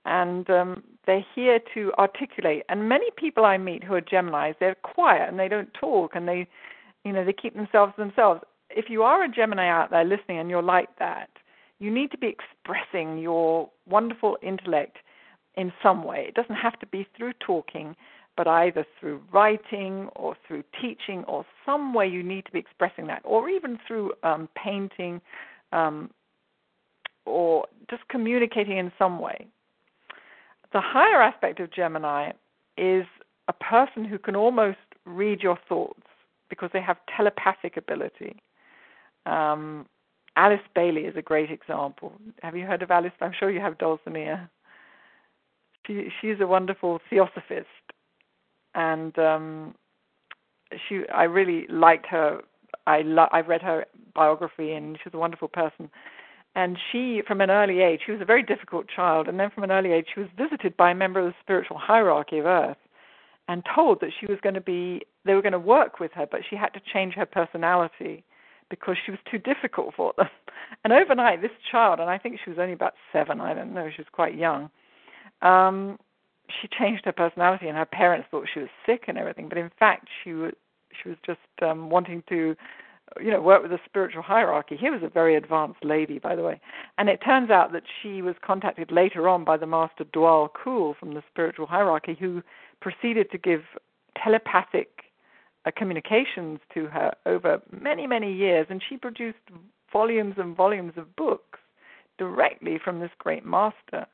[0.05, 2.63] And um, they're here to articulate.
[2.69, 6.27] And many people I meet who are Geminis, they're quiet and they don't talk and
[6.27, 6.47] they,
[7.05, 8.41] you know, they keep themselves to themselves.
[8.69, 11.29] If you are a Gemini out there listening and you're like that,
[11.79, 14.97] you need to be expressing your wonderful intellect
[15.55, 16.25] in some way.
[16.27, 17.95] It doesn't have to be through talking,
[18.37, 23.07] but either through writing or through teaching or some way you need to be expressing
[23.07, 25.21] that, or even through um, painting
[25.71, 26.09] um,
[27.25, 29.47] or just communicating in some way.
[30.73, 32.31] The higher aspect of Gemini
[32.77, 33.05] is
[33.47, 35.99] a person who can almost read your thoughts
[36.49, 38.41] because they have telepathic ability.
[39.25, 39.85] Um,
[40.37, 42.13] Alice Bailey is a great example.
[42.41, 43.11] Have you heard of Alice?
[43.19, 44.49] I'm sure you have, Dulcinea.
[45.87, 47.67] She she's a wonderful theosophist,
[48.75, 49.75] and um,
[50.87, 52.41] she I really liked her.
[52.87, 55.89] I lo- I read her biography, and she's a wonderful person.
[56.53, 59.63] And she, from an early age, she was a very difficult child, and then from
[59.63, 62.77] an early age, she was visited by a member of the spiritual hierarchy of Earth,
[63.47, 66.27] and told that she was going to be they were going to work with her,
[66.29, 68.23] but she had to change her personality
[68.69, 70.27] because she was too difficult for them.
[70.83, 73.89] And overnight, this child, and I think she was only about seven, I don't know,
[73.93, 74.69] she was quite young,
[75.41, 75.97] um,
[76.61, 79.49] she changed her personality, and her parents thought she was sick and everything.
[79.49, 80.53] But in fact, she was
[81.01, 82.55] she was just um, wanting to,
[83.21, 84.77] you know, work with the spiritual hierarchy.
[84.77, 86.59] He was a very advanced lady, by the way.
[86.97, 90.97] And it turns out that she was contacted later on by the master Djwhal Khul
[90.97, 92.41] from the spiritual hierarchy, who
[92.81, 93.61] proceeded to give
[94.21, 95.03] telepathic
[95.65, 99.37] uh, communications to her over many, many years, and she produced
[99.93, 101.59] volumes and volumes of books
[102.17, 104.05] directly from this great master,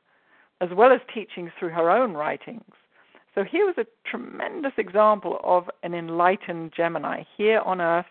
[0.60, 2.72] as well as teachings through her own writings.
[3.34, 8.06] So here was a tremendous example of an enlightened Gemini here on Earth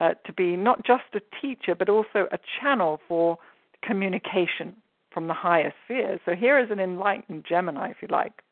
[0.00, 3.36] uh, to be not just a teacher, but also a channel for
[3.82, 4.74] communication
[5.12, 6.20] from the higher spheres.
[6.24, 8.42] So here is an enlightened Gemini, if you like.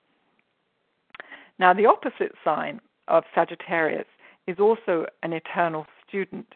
[1.58, 4.06] Now, the opposite sign of Sagittarius
[4.46, 6.54] is also an eternal student,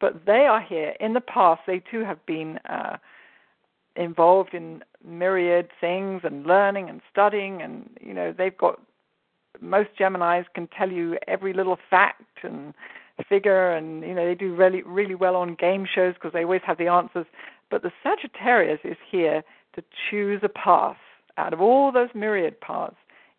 [0.00, 0.94] but they are here.
[1.00, 2.96] In the past, they too have been uh,
[3.96, 8.80] involved in myriad things and learning and studying, and you know they've got
[9.60, 12.74] most Geminis can tell you every little fact and
[13.28, 16.62] figure, and you know they do really really well on game shows because they always
[16.66, 17.26] have the answers.
[17.70, 19.42] But the Sagittarius is here
[19.74, 20.96] to choose a path
[21.36, 22.96] out of all those myriad paths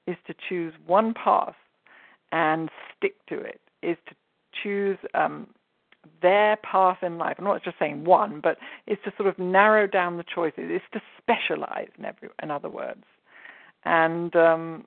[0.07, 1.55] is to choose one path
[2.31, 4.15] and stick to it, is to
[4.63, 5.47] choose um,
[6.25, 7.35] their path in life.
[7.37, 8.57] I'm not just saying one, but
[8.87, 10.65] it's to sort of narrow down the choices.
[10.77, 13.05] It's to specialize, in, every, in other words.
[13.83, 14.85] And um,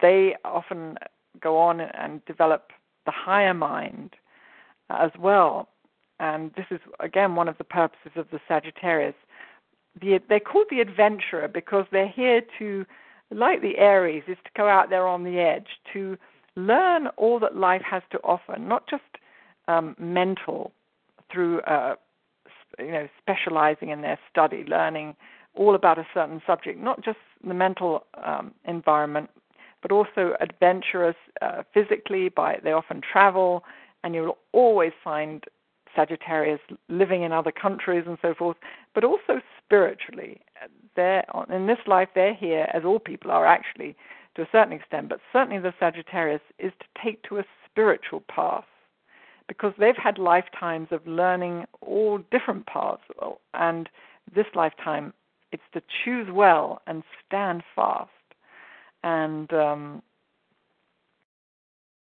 [0.00, 0.98] they often
[1.40, 2.62] go on and develop
[3.06, 4.10] the higher mind
[4.90, 5.68] as well.
[6.18, 9.14] And this is, again, one of the purposes of the Sagittarius.
[10.00, 12.84] The, they're called the adventurer because they're here to
[13.30, 16.16] like the Aries, is to go out there on the edge, to
[16.56, 19.02] learn all that life has to offer, not just
[19.68, 20.72] um, mental
[21.30, 21.94] through uh,
[22.78, 25.14] you know specializing in their study, learning
[25.54, 29.30] all about a certain subject, not just the mental um, environment,
[29.82, 32.28] but also adventurous uh, physically.
[32.28, 33.64] By they often travel,
[34.02, 35.44] and you'll always find
[35.94, 38.56] Sagittarius living in other countries and so forth,
[38.94, 40.40] but also spiritually.
[40.96, 43.96] They're, in this life, they're here, as all people are actually,
[44.34, 48.64] to a certain extent, but certainly the Sagittarius is to take to a spiritual path
[49.48, 53.02] because they've had lifetimes of learning all different paths,
[53.54, 53.88] and
[54.34, 55.12] this lifetime
[55.50, 58.10] it's to choose well and stand fast.
[59.02, 60.02] And um,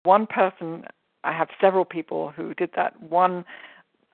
[0.02, 0.84] one person
[1.24, 3.00] I have several people who did that.
[3.02, 3.44] One,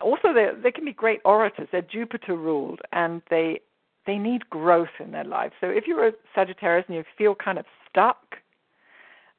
[0.01, 1.69] also they they can be great orators.
[1.71, 3.61] They're Jupiter ruled, and they
[4.07, 5.53] they need growth in their life.
[5.61, 8.37] So if you're a Sagittarius and you feel kind of stuck,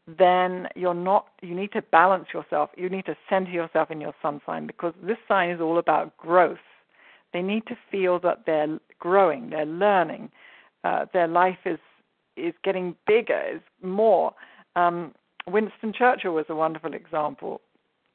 [0.08, 1.28] then you're not.
[1.42, 2.70] You need to balance yourself.
[2.78, 6.16] You need to center yourself in your sun sign because this sign is all about
[6.18, 6.58] growth.
[7.34, 10.32] They need to feel that they're growing, they're learning,
[10.84, 11.80] uh, their life is
[12.38, 14.34] is getting bigger, is more.
[14.76, 15.14] Um,
[15.48, 17.62] Winston Churchill was a wonderful example.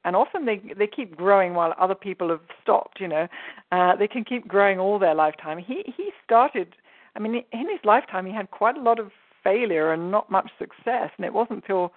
[0.05, 3.01] And often they they keep growing while other people have stopped.
[3.01, 3.29] You know,
[3.73, 5.59] uh, they can keep growing all their lifetime.
[5.59, 6.77] He he started.
[7.17, 9.11] I mean, in his lifetime, he had quite a lot of
[9.43, 11.11] failure and not much success.
[11.17, 11.93] And it wasn't until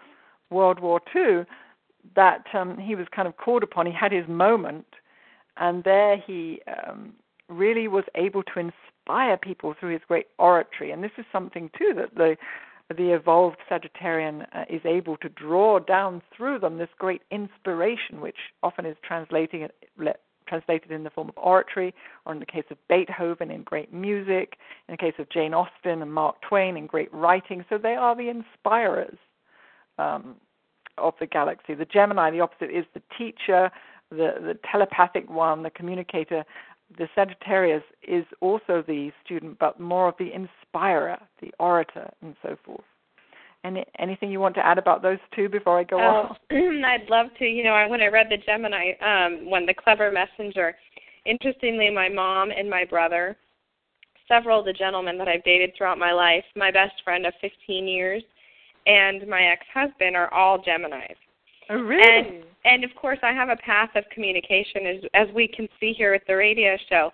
[0.50, 1.46] World War II
[2.16, 3.86] that um, he was kind of called upon.
[3.86, 4.86] He had his moment,
[5.58, 7.14] and there he um,
[7.50, 10.92] really was able to inspire people through his great oratory.
[10.92, 12.38] And this is something too that the
[12.94, 18.36] the evolved Sagittarian uh, is able to draw down through them this great inspiration, which
[18.62, 19.68] often is translating
[20.54, 21.94] translated in the form of oratory,
[22.26, 26.02] or in the case of Beethoven, in great music, in the case of Jane Austen
[26.02, 27.66] and Mark Twain, in great writing.
[27.70, 29.18] So they are the inspirers
[29.98, 30.36] um,
[30.98, 31.74] of the galaxy.
[31.74, 33.72] The Gemini, the opposite, is the teacher,
[34.12, 36.44] the, the telepathic one, the communicator,
[36.98, 42.56] the Sagittarius is also the student, but more of the inspirer, the orator, and so
[42.64, 42.84] forth.
[43.64, 46.84] Any anything you want to add about those two before I go oh, on?
[46.86, 47.46] I'd love to.
[47.46, 50.76] You know, when I read the Gemini, um, when the clever messenger,
[51.26, 53.38] interestingly, my mom and my brother,
[54.28, 57.88] several of the gentlemen that I've dated throughout my life, my best friend of 15
[57.88, 58.24] years,
[58.86, 61.16] and my ex-husband are all Geminis.
[61.70, 62.04] Oh, really?
[62.04, 65.94] And and of course, I have a path of communication, as as we can see
[65.94, 67.12] here at the radio show.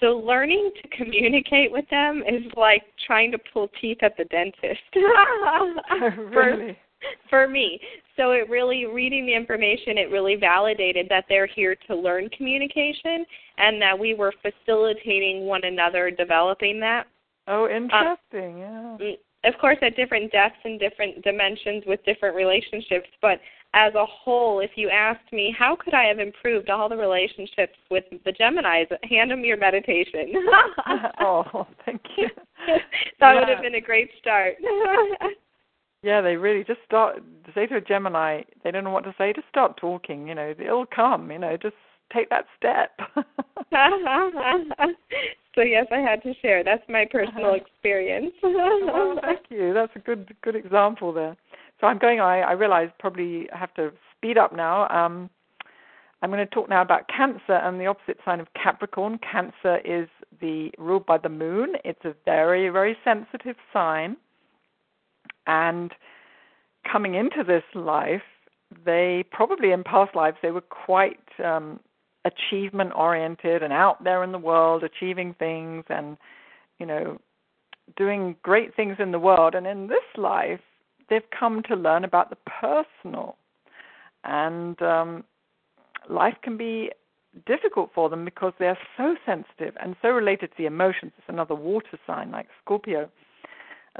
[0.00, 4.80] So learning to communicate with them is like trying to pull teeth at the dentist.
[6.34, 6.76] really?
[7.28, 7.80] for me.
[8.16, 13.24] So it really reading the information, it really validated that they're here to learn communication
[13.58, 17.06] and that we were facilitating one another developing that.
[17.46, 18.54] Oh, interesting.
[18.54, 18.96] Um, yeah.
[19.00, 23.40] Mm, of course, at different depths and different dimensions with different relationships, but
[23.74, 27.76] as a whole, if you asked me how could I have improved all the relationships
[27.90, 30.32] with the Geminis, hand them your meditation.
[31.20, 32.28] oh, thank you.
[32.66, 32.80] that
[33.20, 33.38] yeah.
[33.38, 34.56] would have been a great start.
[36.02, 37.22] Yeah, they really just start
[37.54, 40.54] say to a Gemini, they don't know what to say, just start talking, you know,
[40.58, 41.74] it'll come, you know, just
[42.10, 42.98] take that step.
[45.54, 46.64] so yes, I had to share.
[46.64, 47.26] That's my uh-huh.
[47.26, 48.32] personal experience.
[48.42, 49.74] oh, thank you.
[49.74, 51.36] That's a good good example there.
[51.80, 54.88] So I'm going I, I realize probably have to speed up now.
[54.88, 55.30] Um
[56.22, 59.18] I'm going to talk now about Cancer and the opposite sign of Capricorn.
[59.20, 60.06] Cancer is
[60.38, 61.76] the ruled by the moon.
[61.82, 64.18] It's a very, very sensitive sign
[65.46, 65.92] and
[66.90, 68.22] coming into this life,
[68.84, 71.80] they probably in past lives they were quite um,
[72.24, 76.16] achievement oriented and out there in the world, achieving things and
[76.78, 77.18] you know
[77.96, 79.54] doing great things in the world.
[79.54, 80.60] And in this life,
[81.10, 83.36] they've come to learn about the personal,
[84.24, 85.24] and um,
[86.08, 86.90] life can be
[87.46, 91.12] difficult for them because they're so sensitive and so related to the emotions.
[91.18, 93.08] It's another water sign like Scorpio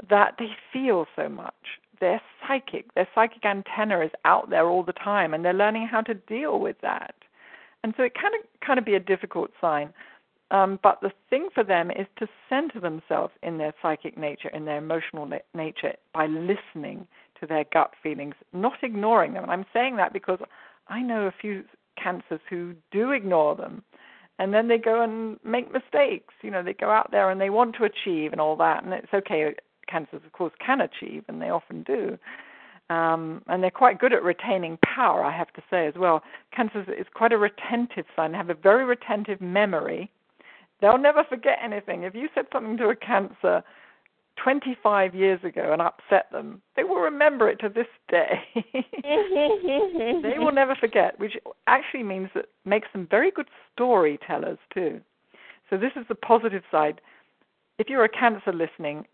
[0.09, 1.53] that they feel so much.
[1.99, 2.93] They're psychic.
[2.95, 6.59] Their psychic antenna is out there all the time, and they're learning how to deal
[6.59, 7.13] with that.
[7.83, 8.31] And so it can
[8.65, 9.93] kind of be a difficult sign.
[10.51, 14.65] Um, but the thing for them is to center themselves in their psychic nature, in
[14.65, 17.07] their emotional na- nature, by listening
[17.39, 19.43] to their gut feelings, not ignoring them.
[19.43, 20.39] And I'm saying that because
[20.89, 21.63] I know a few
[22.01, 23.83] cancers who do ignore them
[24.39, 26.33] and then they go and make mistakes.
[26.41, 28.91] You know, they go out there and they want to achieve and all that, and
[28.91, 29.53] it's okay
[29.87, 32.17] cancers, of course, can achieve, and they often do.
[32.89, 36.23] Um, and they're quite good at retaining power, I have to say as well.
[36.55, 38.31] Cancers is quite a retentive sign.
[38.31, 40.09] They have a very retentive memory.
[40.81, 42.03] They'll never forget anything.
[42.03, 43.63] If you said something to a cancer
[44.43, 48.41] 25 years ago and upset them, they will remember it to this day.
[49.03, 51.33] they will never forget, which
[51.67, 54.99] actually means that makes them very good storytellers too.
[55.69, 56.99] So this is the positive side.
[57.77, 59.05] If you're a cancer listening,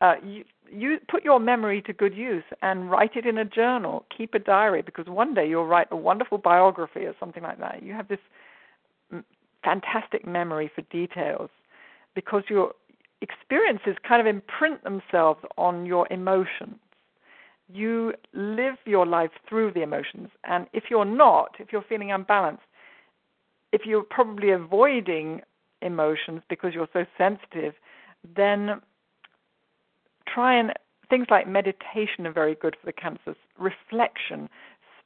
[0.00, 4.04] uh, you, you put your memory to good use and write it in a journal.
[4.16, 7.82] Keep a diary because one day you'll write a wonderful biography or something like that.
[7.82, 8.18] You have this
[9.64, 11.50] fantastic memory for details
[12.14, 12.72] because your
[13.20, 16.76] experiences kind of imprint themselves on your emotions.
[17.72, 22.64] You live your life through the emotions, and if you're not, if you're feeling unbalanced,
[23.72, 25.40] if you're probably avoiding
[25.80, 27.74] emotions because you're so sensitive,
[28.36, 28.80] then
[30.26, 30.72] try and
[31.08, 34.48] things like meditation are very good for the cancers, reflection,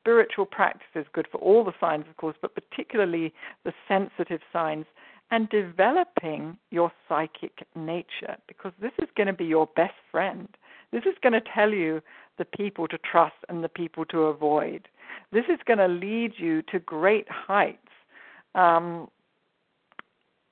[0.07, 3.34] spiritual practice is good for all the signs, of course, but particularly
[3.64, 4.86] the sensitive signs,
[5.32, 10.48] and developing your psychic nature because this is going to be your best friend.
[10.92, 12.00] This is going to tell you
[12.38, 14.86] the people to trust and the people to avoid.
[15.32, 17.78] This is going to lead you to great heights.
[18.54, 19.09] Um,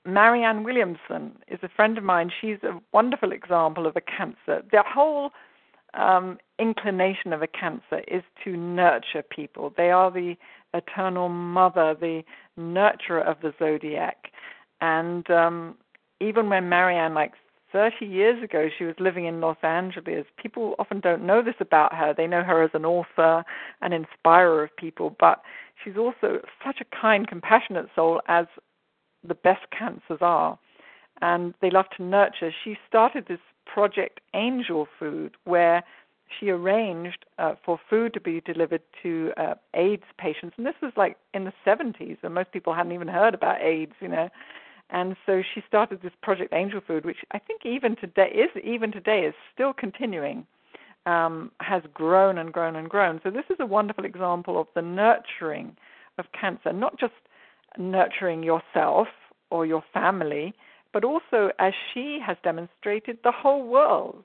[0.05, 2.32] Marianne Williamson is a friend of mine.
[2.40, 4.64] She's a wonderful example of a cancer.
[4.72, 5.30] The whole
[5.97, 9.72] um, inclination of a cancer is to nurture people.
[9.76, 10.36] They are the
[10.72, 12.22] eternal mother, the
[12.59, 14.32] nurturer of the zodiac.
[14.80, 15.76] And um,
[16.20, 17.32] even when Marianne, like
[17.72, 21.95] 30 years ago, she was living in Los Angeles, people often don't know this about
[21.95, 22.14] her.
[22.16, 23.45] They know her as an author,
[23.82, 25.42] an inspirer of people, but
[25.82, 28.47] she's also such a kind, compassionate soul as
[29.26, 30.59] the best cancers are,
[31.22, 32.53] and they love to nurture.
[32.62, 35.84] She started this project Angel Food, where
[36.38, 40.92] she arranged uh, for food to be delivered to uh, AIDS patients, and this was
[40.96, 44.28] like in the 70s, and most people hadn't even heard about AIDS, you know.
[44.90, 48.92] And so she started this project Angel Food, which I think even today is even
[48.92, 50.46] today is still continuing,
[51.06, 53.20] um, has grown and grown and grown.
[53.22, 55.76] So this is a wonderful example of the nurturing
[56.18, 57.14] of cancer, not just
[57.78, 59.08] nurturing yourself
[59.50, 60.54] or your family,
[60.95, 64.24] but also, as she has demonstrated, the whole world.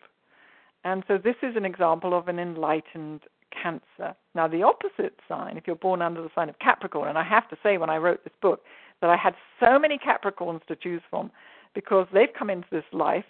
[0.85, 4.15] And so, this is an example of an enlightened Cancer.
[4.35, 7.49] Now, the opposite sign, if you're born under the sign of Capricorn, and I have
[7.49, 8.61] to say, when I wrote this book,
[9.01, 11.31] that I had so many Capricorns to choose from
[11.73, 13.25] because they've come into this life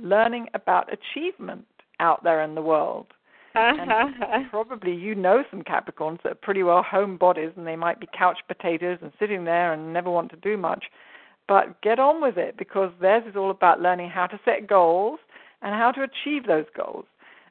[0.00, 1.66] learning about achievement
[2.00, 3.06] out there in the world.
[3.54, 4.40] and uh-huh.
[4.50, 8.08] probably you know some Capricorns that are pretty well home bodies and they might be
[8.16, 10.86] couch potatoes and sitting there and never want to do much.
[11.46, 15.18] But get on with it because theirs is all about learning how to set goals
[15.62, 17.06] and how to achieve those goals.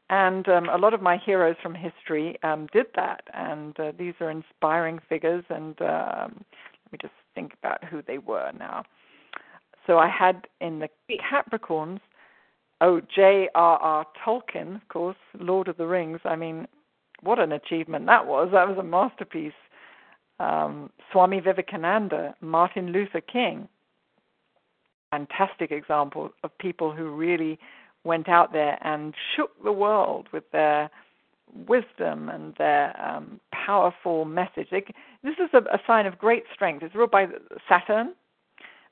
[0.10, 4.14] And um, a lot of my heroes from history um, did that, and uh, these
[4.20, 5.44] are inspiring figures.
[5.50, 6.44] And um,
[6.86, 8.84] let me just think about who they were now.
[9.88, 12.00] So I had in the Capricorns,
[12.82, 14.06] oh, J.R.R.
[14.26, 16.20] Tolkien, of course, Lord of the Rings.
[16.26, 16.68] I mean,
[17.22, 18.50] what an achievement that was!
[18.52, 19.54] That was a masterpiece.
[20.40, 23.68] Um, Swami Vivekananda, Martin Luther King,
[25.14, 27.60] fantastic example of people who really
[28.04, 30.90] went out there and shook the world with their
[31.68, 34.70] wisdom and their um, powerful message.
[34.72, 36.84] This is a, a sign of great strength.
[36.84, 37.28] It's ruled by
[37.70, 38.14] Saturn,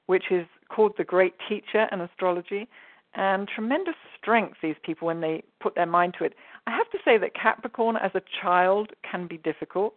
[0.05, 2.67] which is called the great teacher in astrology,
[3.15, 6.33] and tremendous strength, these people, when they put their mind to it.
[6.67, 9.95] I have to say that Capricorn as a child can be difficult.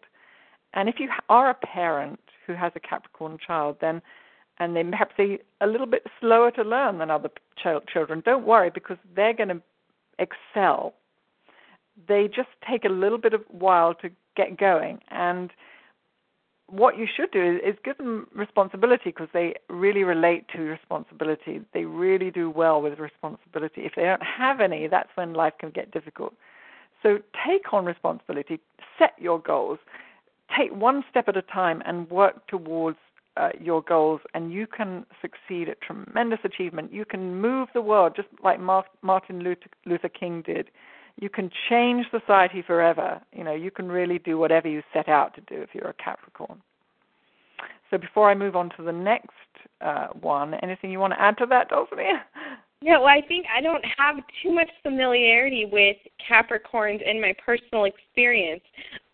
[0.72, 4.03] And if you are a parent who has a Capricorn child, then
[4.59, 8.22] and they perhaps they a little bit slower to learn than other ch- children.
[8.24, 9.62] Don't worry because they're going to
[10.18, 10.94] excel.
[12.09, 15.50] They just take a little bit of while to get going, and
[16.66, 21.61] what you should do is, is give them responsibility because they really relate to responsibility.
[21.72, 23.82] They really do well with responsibility.
[23.82, 26.34] If they don't have any, that's when life can get difficult.
[27.02, 28.61] So take on responsibility,
[28.98, 29.78] set your goals,
[30.57, 32.96] take one step at a time, and work towards
[33.37, 36.93] uh, your goals, and you can succeed at tremendous achievement.
[36.93, 40.70] You can move the world just like Martin Luther King did.
[41.20, 43.20] You can change society forever.
[43.32, 45.95] You know, you can really do whatever you set out to do if you're a
[45.95, 46.61] Capricorn.
[47.91, 49.30] So before I move on to the next
[49.80, 52.20] uh, one, anything you want to add to that, Dulcinea?
[52.85, 55.97] Yeah, well, I think I don't have too much familiarity with
[56.30, 58.61] Capricorns in my personal experience,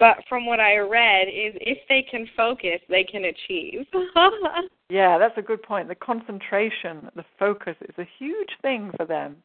[0.01, 3.87] but from what I read, is if they can focus, they can achieve.
[4.91, 5.87] yeah, that's a good point.
[5.87, 9.37] The concentration, the focus is a huge thing for them.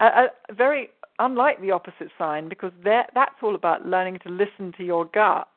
[0.00, 4.84] Uh, uh, very unlike the opposite sign, because that's all about learning to listen to
[4.84, 5.48] your gut.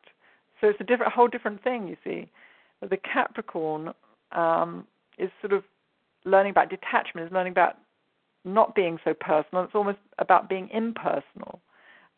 [0.60, 1.88] So it's a different, a whole different thing.
[1.88, 2.28] You see,
[2.82, 3.94] the Capricorn
[4.32, 4.88] um,
[5.20, 5.64] is sort of
[6.26, 7.76] learning about detachment, is learning about
[8.46, 9.64] not being so personal.
[9.64, 11.62] It's almost about being impersonal,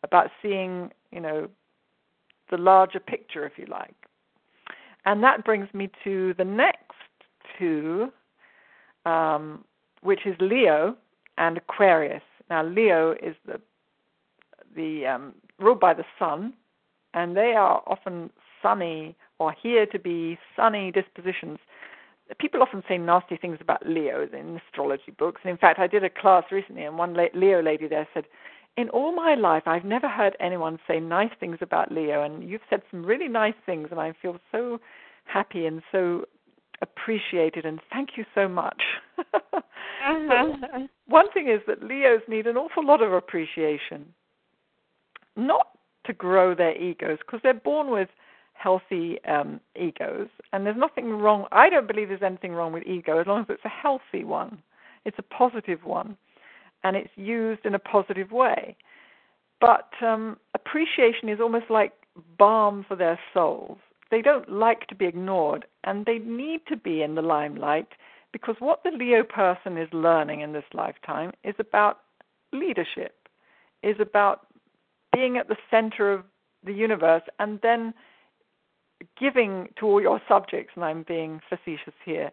[0.02, 1.48] about seeing, you know,
[2.50, 3.94] the larger picture, if you like.
[5.04, 6.92] And that brings me to the next
[7.58, 8.12] two,
[9.04, 9.64] um,
[10.02, 10.96] which is Leo
[11.38, 12.22] and Aquarius.
[12.50, 13.60] Now, Leo is the
[14.74, 16.54] the um, ruled by the sun,
[17.14, 18.30] and they are often
[18.62, 21.58] sunny or here to be sunny dispositions
[22.38, 25.40] people often say nasty things about Leos in astrology books.
[25.44, 28.24] And in fact, I did a class recently, and one Leo lady there said,
[28.76, 32.62] "In all my life, I've never heard anyone say nice things about Leo, and you've
[32.70, 34.80] said some really nice things, and I feel so
[35.24, 36.26] happy and so
[36.80, 38.82] appreciated, and thank you so much."
[39.18, 40.86] uh-huh.
[41.06, 44.14] One thing is that Leos need an awful lot of appreciation,
[45.36, 45.68] not
[46.04, 48.08] to grow their egos, because they're born with
[48.62, 50.28] healthy um, egos.
[50.52, 53.46] And there's nothing wrong, I don't believe there's anything wrong with ego as long as
[53.48, 54.62] it's a healthy one,
[55.04, 56.16] it's a positive one,
[56.84, 58.76] and it's used in a positive way.
[59.60, 61.92] But um, appreciation is almost like
[62.38, 63.78] balm for their souls.
[64.10, 67.88] They don't like to be ignored, and they need to be in the limelight
[68.32, 71.98] because what the Leo person is learning in this lifetime is about
[72.52, 73.28] leadership,
[73.82, 74.46] is about
[75.12, 76.24] being at the center of
[76.64, 77.92] the universe, and then
[79.18, 82.30] giving to all your subjects, and I'm being facetious here,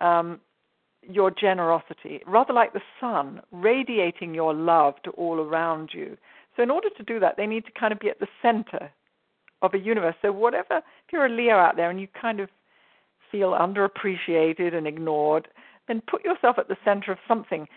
[0.00, 0.40] um,
[1.02, 6.16] your generosity, rather like the sun, radiating your love to all around you.
[6.56, 8.90] So, in order to do that, they need to kind of be at the center
[9.62, 10.16] of a universe.
[10.22, 12.48] So, whatever, if you're a Leo out there and you kind of
[13.30, 15.48] feel underappreciated and ignored,
[15.86, 17.68] then put yourself at the center of something.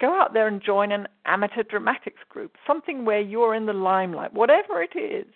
[0.00, 4.34] Go out there and join an amateur dramatics group, something where you're in the limelight,
[4.34, 5.26] whatever it is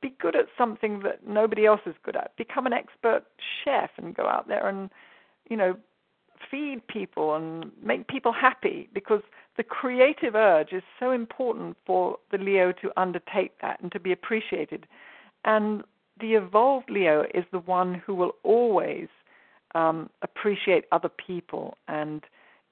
[0.00, 2.36] be good at something that nobody else is good at.
[2.36, 3.24] Become an expert
[3.64, 4.90] chef and go out there and,
[5.48, 5.76] you know,
[6.50, 9.22] feed people and make people happy because
[9.56, 14.12] the creative urge is so important for the Leo to undertake that and to be
[14.12, 14.86] appreciated.
[15.44, 15.82] And
[16.20, 19.08] the evolved Leo is the one who will always
[19.74, 22.24] um, appreciate other people and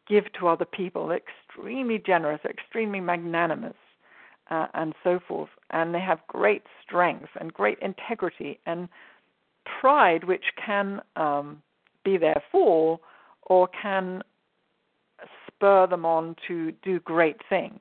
[0.09, 1.09] give to other people.
[1.09, 3.75] They're extremely generous, extremely magnanimous
[4.51, 5.51] uh, and so forth.
[5.73, 8.89] And they have great strength and great integrity and
[9.81, 11.63] pride, which can um,
[12.05, 13.01] be their fall
[13.43, 14.23] or can
[15.47, 17.81] spur them on to do great things.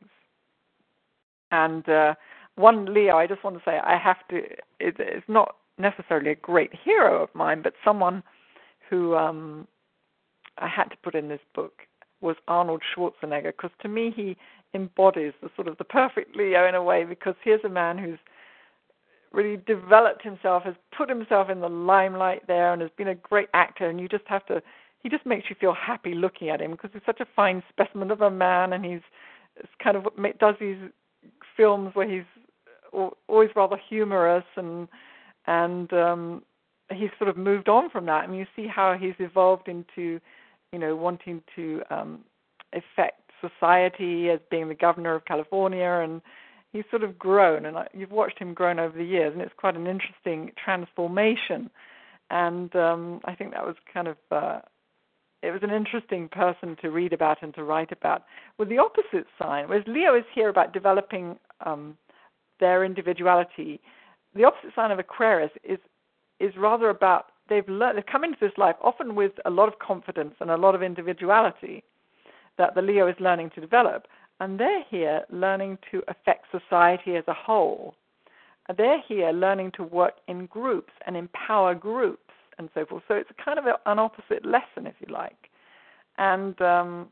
[1.51, 2.13] And uh,
[2.55, 4.37] one Leo, I just want to say, I have to.
[4.79, 8.23] It, it's not necessarily a great hero of mine, but someone
[8.89, 9.67] who um,
[10.57, 11.73] I had to put in this book
[12.21, 14.37] was Arnold Schwarzenegger, because to me he
[14.73, 18.19] embodies the sort of the perfect Leo in a way, because here's a man who's
[19.31, 23.49] really developed himself, has put himself in the limelight there, and has been a great
[23.53, 23.89] actor.
[23.89, 24.61] And you just have to,
[25.03, 28.11] he just makes you feel happy looking at him because he's such a fine specimen
[28.11, 29.01] of a man, and he's
[29.83, 30.07] kind of
[30.39, 30.77] does these
[31.55, 32.25] films where he's
[33.27, 34.87] always rather humorous and
[35.47, 36.43] and um
[36.91, 40.19] he's sort of moved on from that and you see how he's evolved into
[40.71, 42.19] you know wanting to um
[42.73, 46.21] affect society as being the governor of California and
[46.71, 49.75] he's sort of grown, and you've watched him grown over the years, and it's quite
[49.75, 51.69] an interesting transformation.
[52.29, 54.59] And um, I think that was kind of uh,
[55.41, 58.23] it was an interesting person to read about and to write about.
[58.57, 61.97] With the opposite sign, whereas Leo is here about developing um,
[62.59, 63.81] their individuality,
[64.35, 65.79] the opposite sign of Aquarius is
[66.39, 69.79] is rather about they've learned they've come into this life often with a lot of
[69.79, 71.83] confidence and a lot of individuality
[72.61, 74.05] that the Leo is learning to develop
[74.39, 77.95] and they're here learning to affect society as a whole.
[78.77, 83.01] They're here learning to work in groups and empower groups and so forth.
[83.07, 85.49] So it's kind of an opposite lesson, if you like.
[86.19, 87.07] And um,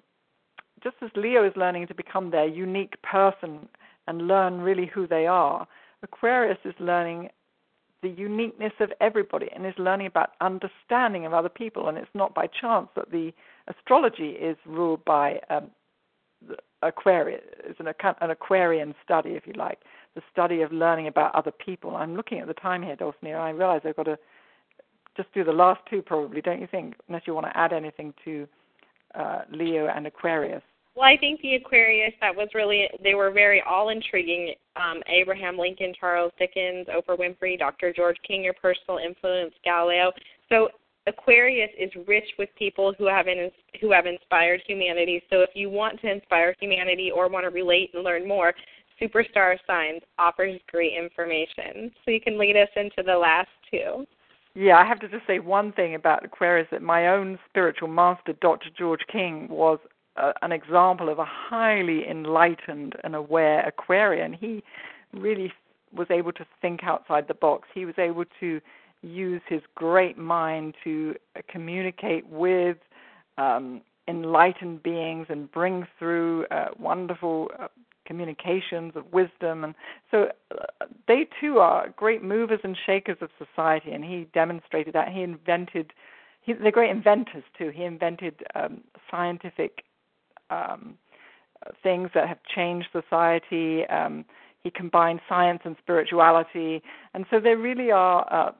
[0.83, 3.67] just as Leo is learning to become their unique person
[4.07, 5.67] and learn really who they are,
[6.03, 7.29] Aquarius is learning
[8.01, 11.89] the uniqueness of everybody and is learning about understanding of other people.
[11.89, 13.33] And it's not by chance that the
[13.67, 15.69] astrology is ruled by um,
[16.81, 17.87] Aquarius it's an,
[18.21, 19.79] an Aquarian study, if you like,
[20.15, 21.95] the study of learning about other people.
[21.95, 23.37] I'm looking at the time here, Dulcinea.
[23.37, 24.17] I realize I've got to
[25.17, 26.95] just do the last two, probably, don't you think?
[27.07, 28.47] Unless you want to add anything to
[29.15, 30.63] uh, Leo and Aquarius.
[30.99, 34.53] Well, I think the Aquarius that was really they were very all intriguing.
[34.75, 37.93] Um, Abraham Lincoln, Charles Dickens, Oprah Winfrey, Dr.
[37.93, 40.11] George King, your personal influence, Galileo.
[40.49, 40.67] So
[41.07, 45.23] Aquarius is rich with people who have in, who have inspired humanity.
[45.29, 48.53] So if you want to inspire humanity or want to relate and learn more,
[49.01, 51.91] Superstar Signs offers great information.
[52.03, 54.05] So you can lead us into the last two.
[54.53, 58.33] Yeah, I have to just say one thing about Aquarius that my own spiritual master,
[58.41, 58.67] Dr.
[58.77, 59.79] George King, was
[60.15, 64.33] an example of a highly enlightened and aware Aquarian.
[64.33, 64.63] He
[65.13, 65.51] really
[65.93, 67.67] was able to think outside the box.
[67.73, 68.61] He was able to
[69.01, 71.15] use his great mind to
[71.47, 72.77] communicate with
[73.37, 77.67] um, enlightened beings and bring through uh, wonderful uh,
[78.05, 79.63] communications of wisdom.
[79.63, 79.75] And
[80.11, 85.09] so uh, they too are great movers and shakers of society, and he demonstrated that.
[85.09, 85.93] He invented,
[86.41, 87.71] he, they're great inventors too.
[87.73, 89.83] He invented um, scientific
[90.49, 90.97] um,
[91.83, 93.85] things that have changed society.
[93.87, 94.25] Um,
[94.61, 96.81] he combined science and spirituality,
[97.13, 98.51] and so they really are uh,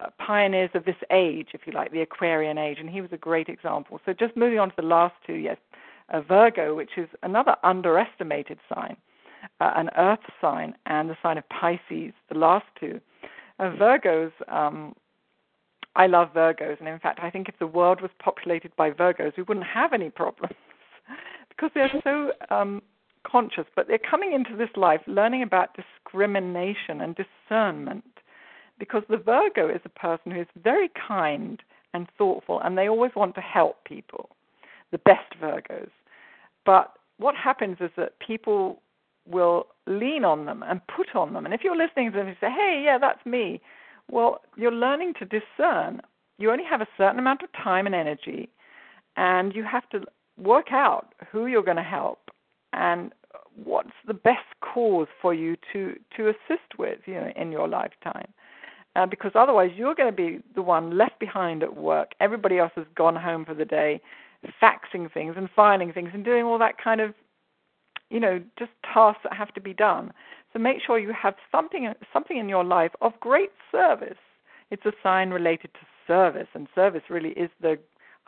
[0.00, 3.16] uh, pioneers of this age, if you like, the Aquarian age, and he was a
[3.16, 4.00] great example.
[4.04, 5.56] So just moving on to the last two, yes,
[6.10, 8.96] uh, Virgo, which is another underestimated sign,
[9.60, 13.00] uh, an Earth sign, and the sign of Pisces, the last two.
[13.58, 14.94] Uh, Virgos, um,
[15.96, 19.36] I love Virgos, and in fact, I think if the world was populated by Virgos,
[19.36, 20.54] we wouldn't have any problems
[21.58, 22.82] because they're so um,
[23.26, 23.64] conscious.
[23.74, 28.04] But they're coming into this life learning about discrimination and discernment
[28.78, 31.60] because the Virgo is a person who is very kind
[31.94, 34.30] and thoughtful, and they always want to help people,
[34.92, 35.90] the best Virgos.
[36.64, 38.80] But what happens is that people
[39.26, 41.44] will lean on them and put on them.
[41.44, 43.60] And if you're listening to them and say, hey, yeah, that's me,
[44.10, 46.00] well, you're learning to discern.
[46.38, 48.48] You only have a certain amount of time and energy,
[49.16, 50.02] and you have to
[50.38, 52.30] work out who you're going to help
[52.72, 53.12] and
[53.64, 58.32] what's the best cause for you to to assist with you know in your lifetime
[58.98, 62.12] uh, because otherwise you're going to be the one left behind at work.
[62.20, 64.00] Everybody else has gone home for the day,
[64.60, 67.14] faxing things and filing things and doing all that kind of,
[68.10, 70.12] you know, just tasks that have to be done.
[70.52, 74.18] So make sure you have something something in your life of great service.
[74.70, 77.78] It's a sign related to service, and service really is the,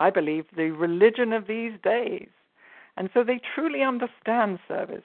[0.00, 2.28] I believe, the religion of these days.
[2.96, 5.04] And so they truly understand service,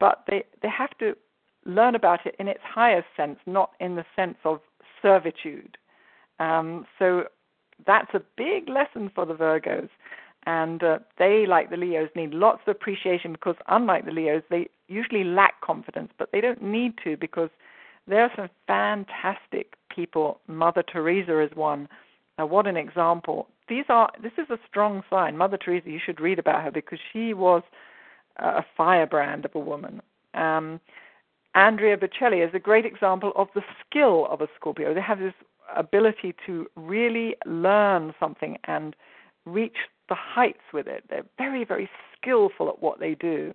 [0.00, 1.14] but they they have to
[1.64, 4.60] learn about it in its highest sense, not in the sense of
[5.02, 5.76] servitude.
[6.38, 7.24] Um, so
[7.86, 9.88] that's a big lesson for the Virgos.
[10.46, 14.68] And uh, they, like the Leos, need lots of appreciation because, unlike the Leos, they
[14.88, 17.50] usually lack confidence, but they don't need to because
[18.08, 20.40] there are some fantastic people.
[20.46, 21.88] Mother Teresa is one.
[22.40, 23.48] Uh, what an example!
[23.70, 25.36] These are this is a strong sign.
[25.38, 27.62] Mother Teresa, you should read about her because she was
[28.36, 30.02] a firebrand of a woman.
[30.34, 30.80] Um,
[31.54, 34.92] Andrea Bocelli is a great example of the skill of a Scorpio.
[34.92, 35.34] They have this
[35.76, 38.94] ability to really learn something and
[39.46, 39.76] reach
[40.08, 41.04] the heights with it.
[41.08, 43.54] They're very, very skillful at what they do.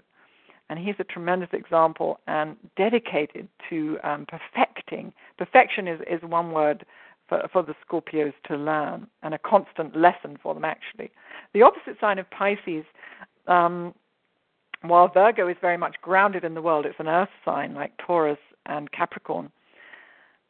[0.69, 5.13] And he's a tremendous example and dedicated to um, perfecting.
[5.37, 6.85] Perfection is, is one word
[7.27, 11.11] for, for the Scorpios to learn and a constant lesson for them, actually.
[11.53, 12.85] The opposite sign of Pisces,
[13.47, 13.93] um,
[14.81, 18.37] while Virgo is very much grounded in the world, it's an earth sign like Taurus
[18.65, 19.51] and Capricorn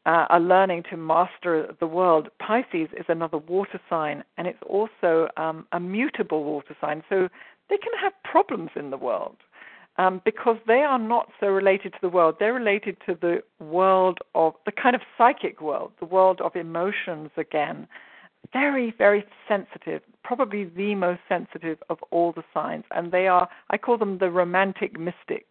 [0.06, 2.30] uh, are learning to master the world.
[2.40, 7.04] Pisces is another water sign, and it's also um, a mutable water sign.
[7.10, 7.28] So
[7.70, 9.38] they can have problems in the world
[9.98, 12.36] um, because they are not so related to the world.
[12.40, 17.30] They're related to the world of the kind of psychic world, the world of emotions
[17.38, 17.88] again.
[18.54, 22.84] Very, very sensitive, probably the most sensitive of all the signs.
[22.92, 25.46] And they are, I call them the romantic mystics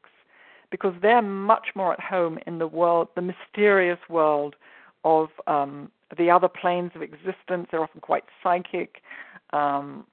[0.71, 4.57] because they're much more at home in the world, the mysterious world
[5.05, 7.69] of um, the other planes of existence.
[7.71, 9.03] They're often quite psychic.
[9.53, 10.05] Um,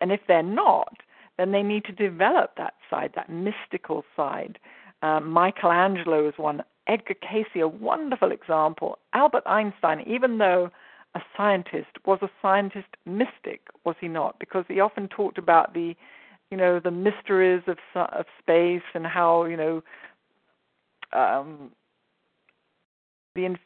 [0.00, 0.96] and if they're not,
[1.42, 4.58] then they need to develop that side, that mystical side.
[5.02, 6.62] Um, Michelangelo is one.
[6.86, 8.98] Edgar Cayce, a wonderful example.
[9.12, 10.70] Albert Einstein, even though
[11.16, 14.38] a scientist, was a scientist mystic, was he not?
[14.38, 15.96] Because he often talked about the
[16.52, 19.82] you know the mysteries of of space and how you know
[21.12, 21.72] um,
[23.34, 23.56] the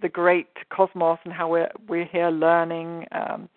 [0.00, 3.48] the great cosmos and how we're we're here learning um,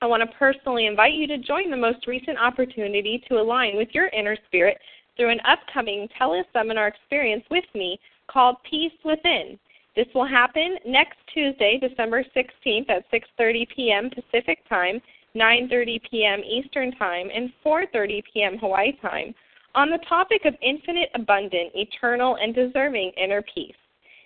[0.00, 3.88] I want to personally invite you to join the most recent opportunity to align with
[3.92, 4.78] your inner spirit
[5.18, 9.58] through an upcoming teleseminar experience with me called Peace Within.
[9.94, 14.08] This will happen next Tuesday, December 16th at 6:30 p.m.
[14.08, 15.02] Pacific Time,
[15.36, 16.40] 9:30 p.m.
[16.40, 18.58] Eastern Time, and 4:30 p.m.
[18.58, 19.34] Hawaii Time
[19.74, 23.76] on the topic of infinite, abundant, eternal, and deserving inner peace.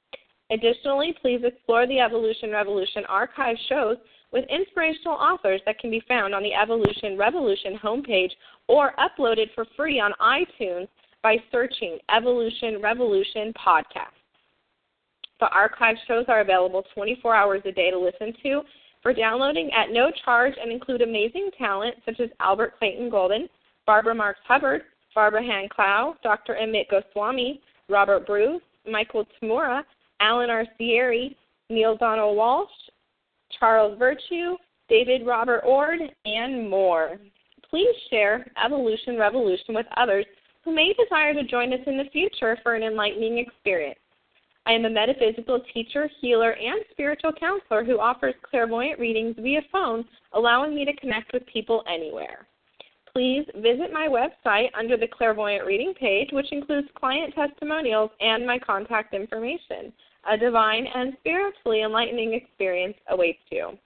[0.49, 3.97] Additionally, please explore the Evolution Revolution archive shows
[4.32, 8.32] with inspirational authors that can be found on the Evolution Revolution homepage
[8.68, 10.88] or uploaded for free on iTunes
[11.22, 14.15] by searching Evolution Revolution Podcast.
[15.39, 18.61] The archive shows are available 24 hours a day to listen to
[19.02, 23.48] for downloading at no charge and include amazing talent such as Albert Clayton Gaulden,
[23.86, 24.82] Barbara Marx Hubbard,
[25.16, 26.56] Barbara Hand Clow, Dr.
[26.56, 29.84] Amit Goswami, Robert Bruce, Michael Tamura,
[30.20, 31.36] Alan Arcieri,
[31.70, 32.68] Neale Donald Walsch,
[33.60, 34.56] Charles Virtue,
[34.89, 37.18] David Robert Ord, and more.
[37.70, 40.26] Please share Evolution Revolution with others
[40.64, 44.00] who may desire to join us in the future for an enlightening experience.
[44.68, 50.03] I am a metaphysical teacher, healer, and spiritual counselor who offers clairvoyant readings via phone,
[50.34, 52.45] allowing me to connect with people anywhere.
[53.13, 58.59] Please visit my website under the clairvoyant reading page, which includes client testimonials and my
[58.59, 59.93] contact information.
[60.30, 63.78] A divine and spiritually enlightening experience awaits you.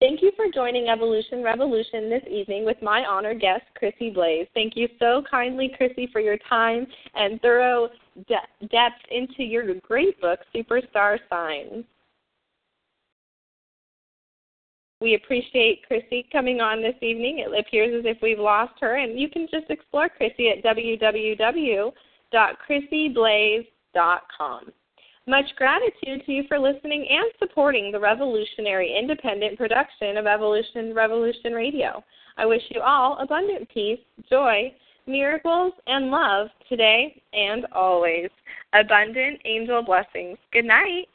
[0.00, 4.46] Thank you for joining Evolution Revolution this evening with my honored guest, Chrissie Blaze.
[4.54, 7.90] Thank you so kindly, Chrissie, for your time and thorough
[8.26, 11.84] de- depth into your great book, Superstar Signs.
[15.02, 17.40] We appreciate Chrissie coming on this evening.
[17.40, 20.62] It appears as if we've lost her, and you can just explore Chrissie at
[22.32, 24.72] www.chrissieblaze.com.
[25.26, 31.52] Much gratitude to you for listening and supporting the revolutionary independent production of Evolution Revolution
[31.52, 32.02] Radio.
[32.36, 34.74] I wish you all abundant peace, joy,
[35.06, 38.28] miracles, and love today and always.
[38.72, 40.38] Abundant angel blessings.
[40.52, 41.08] Good night.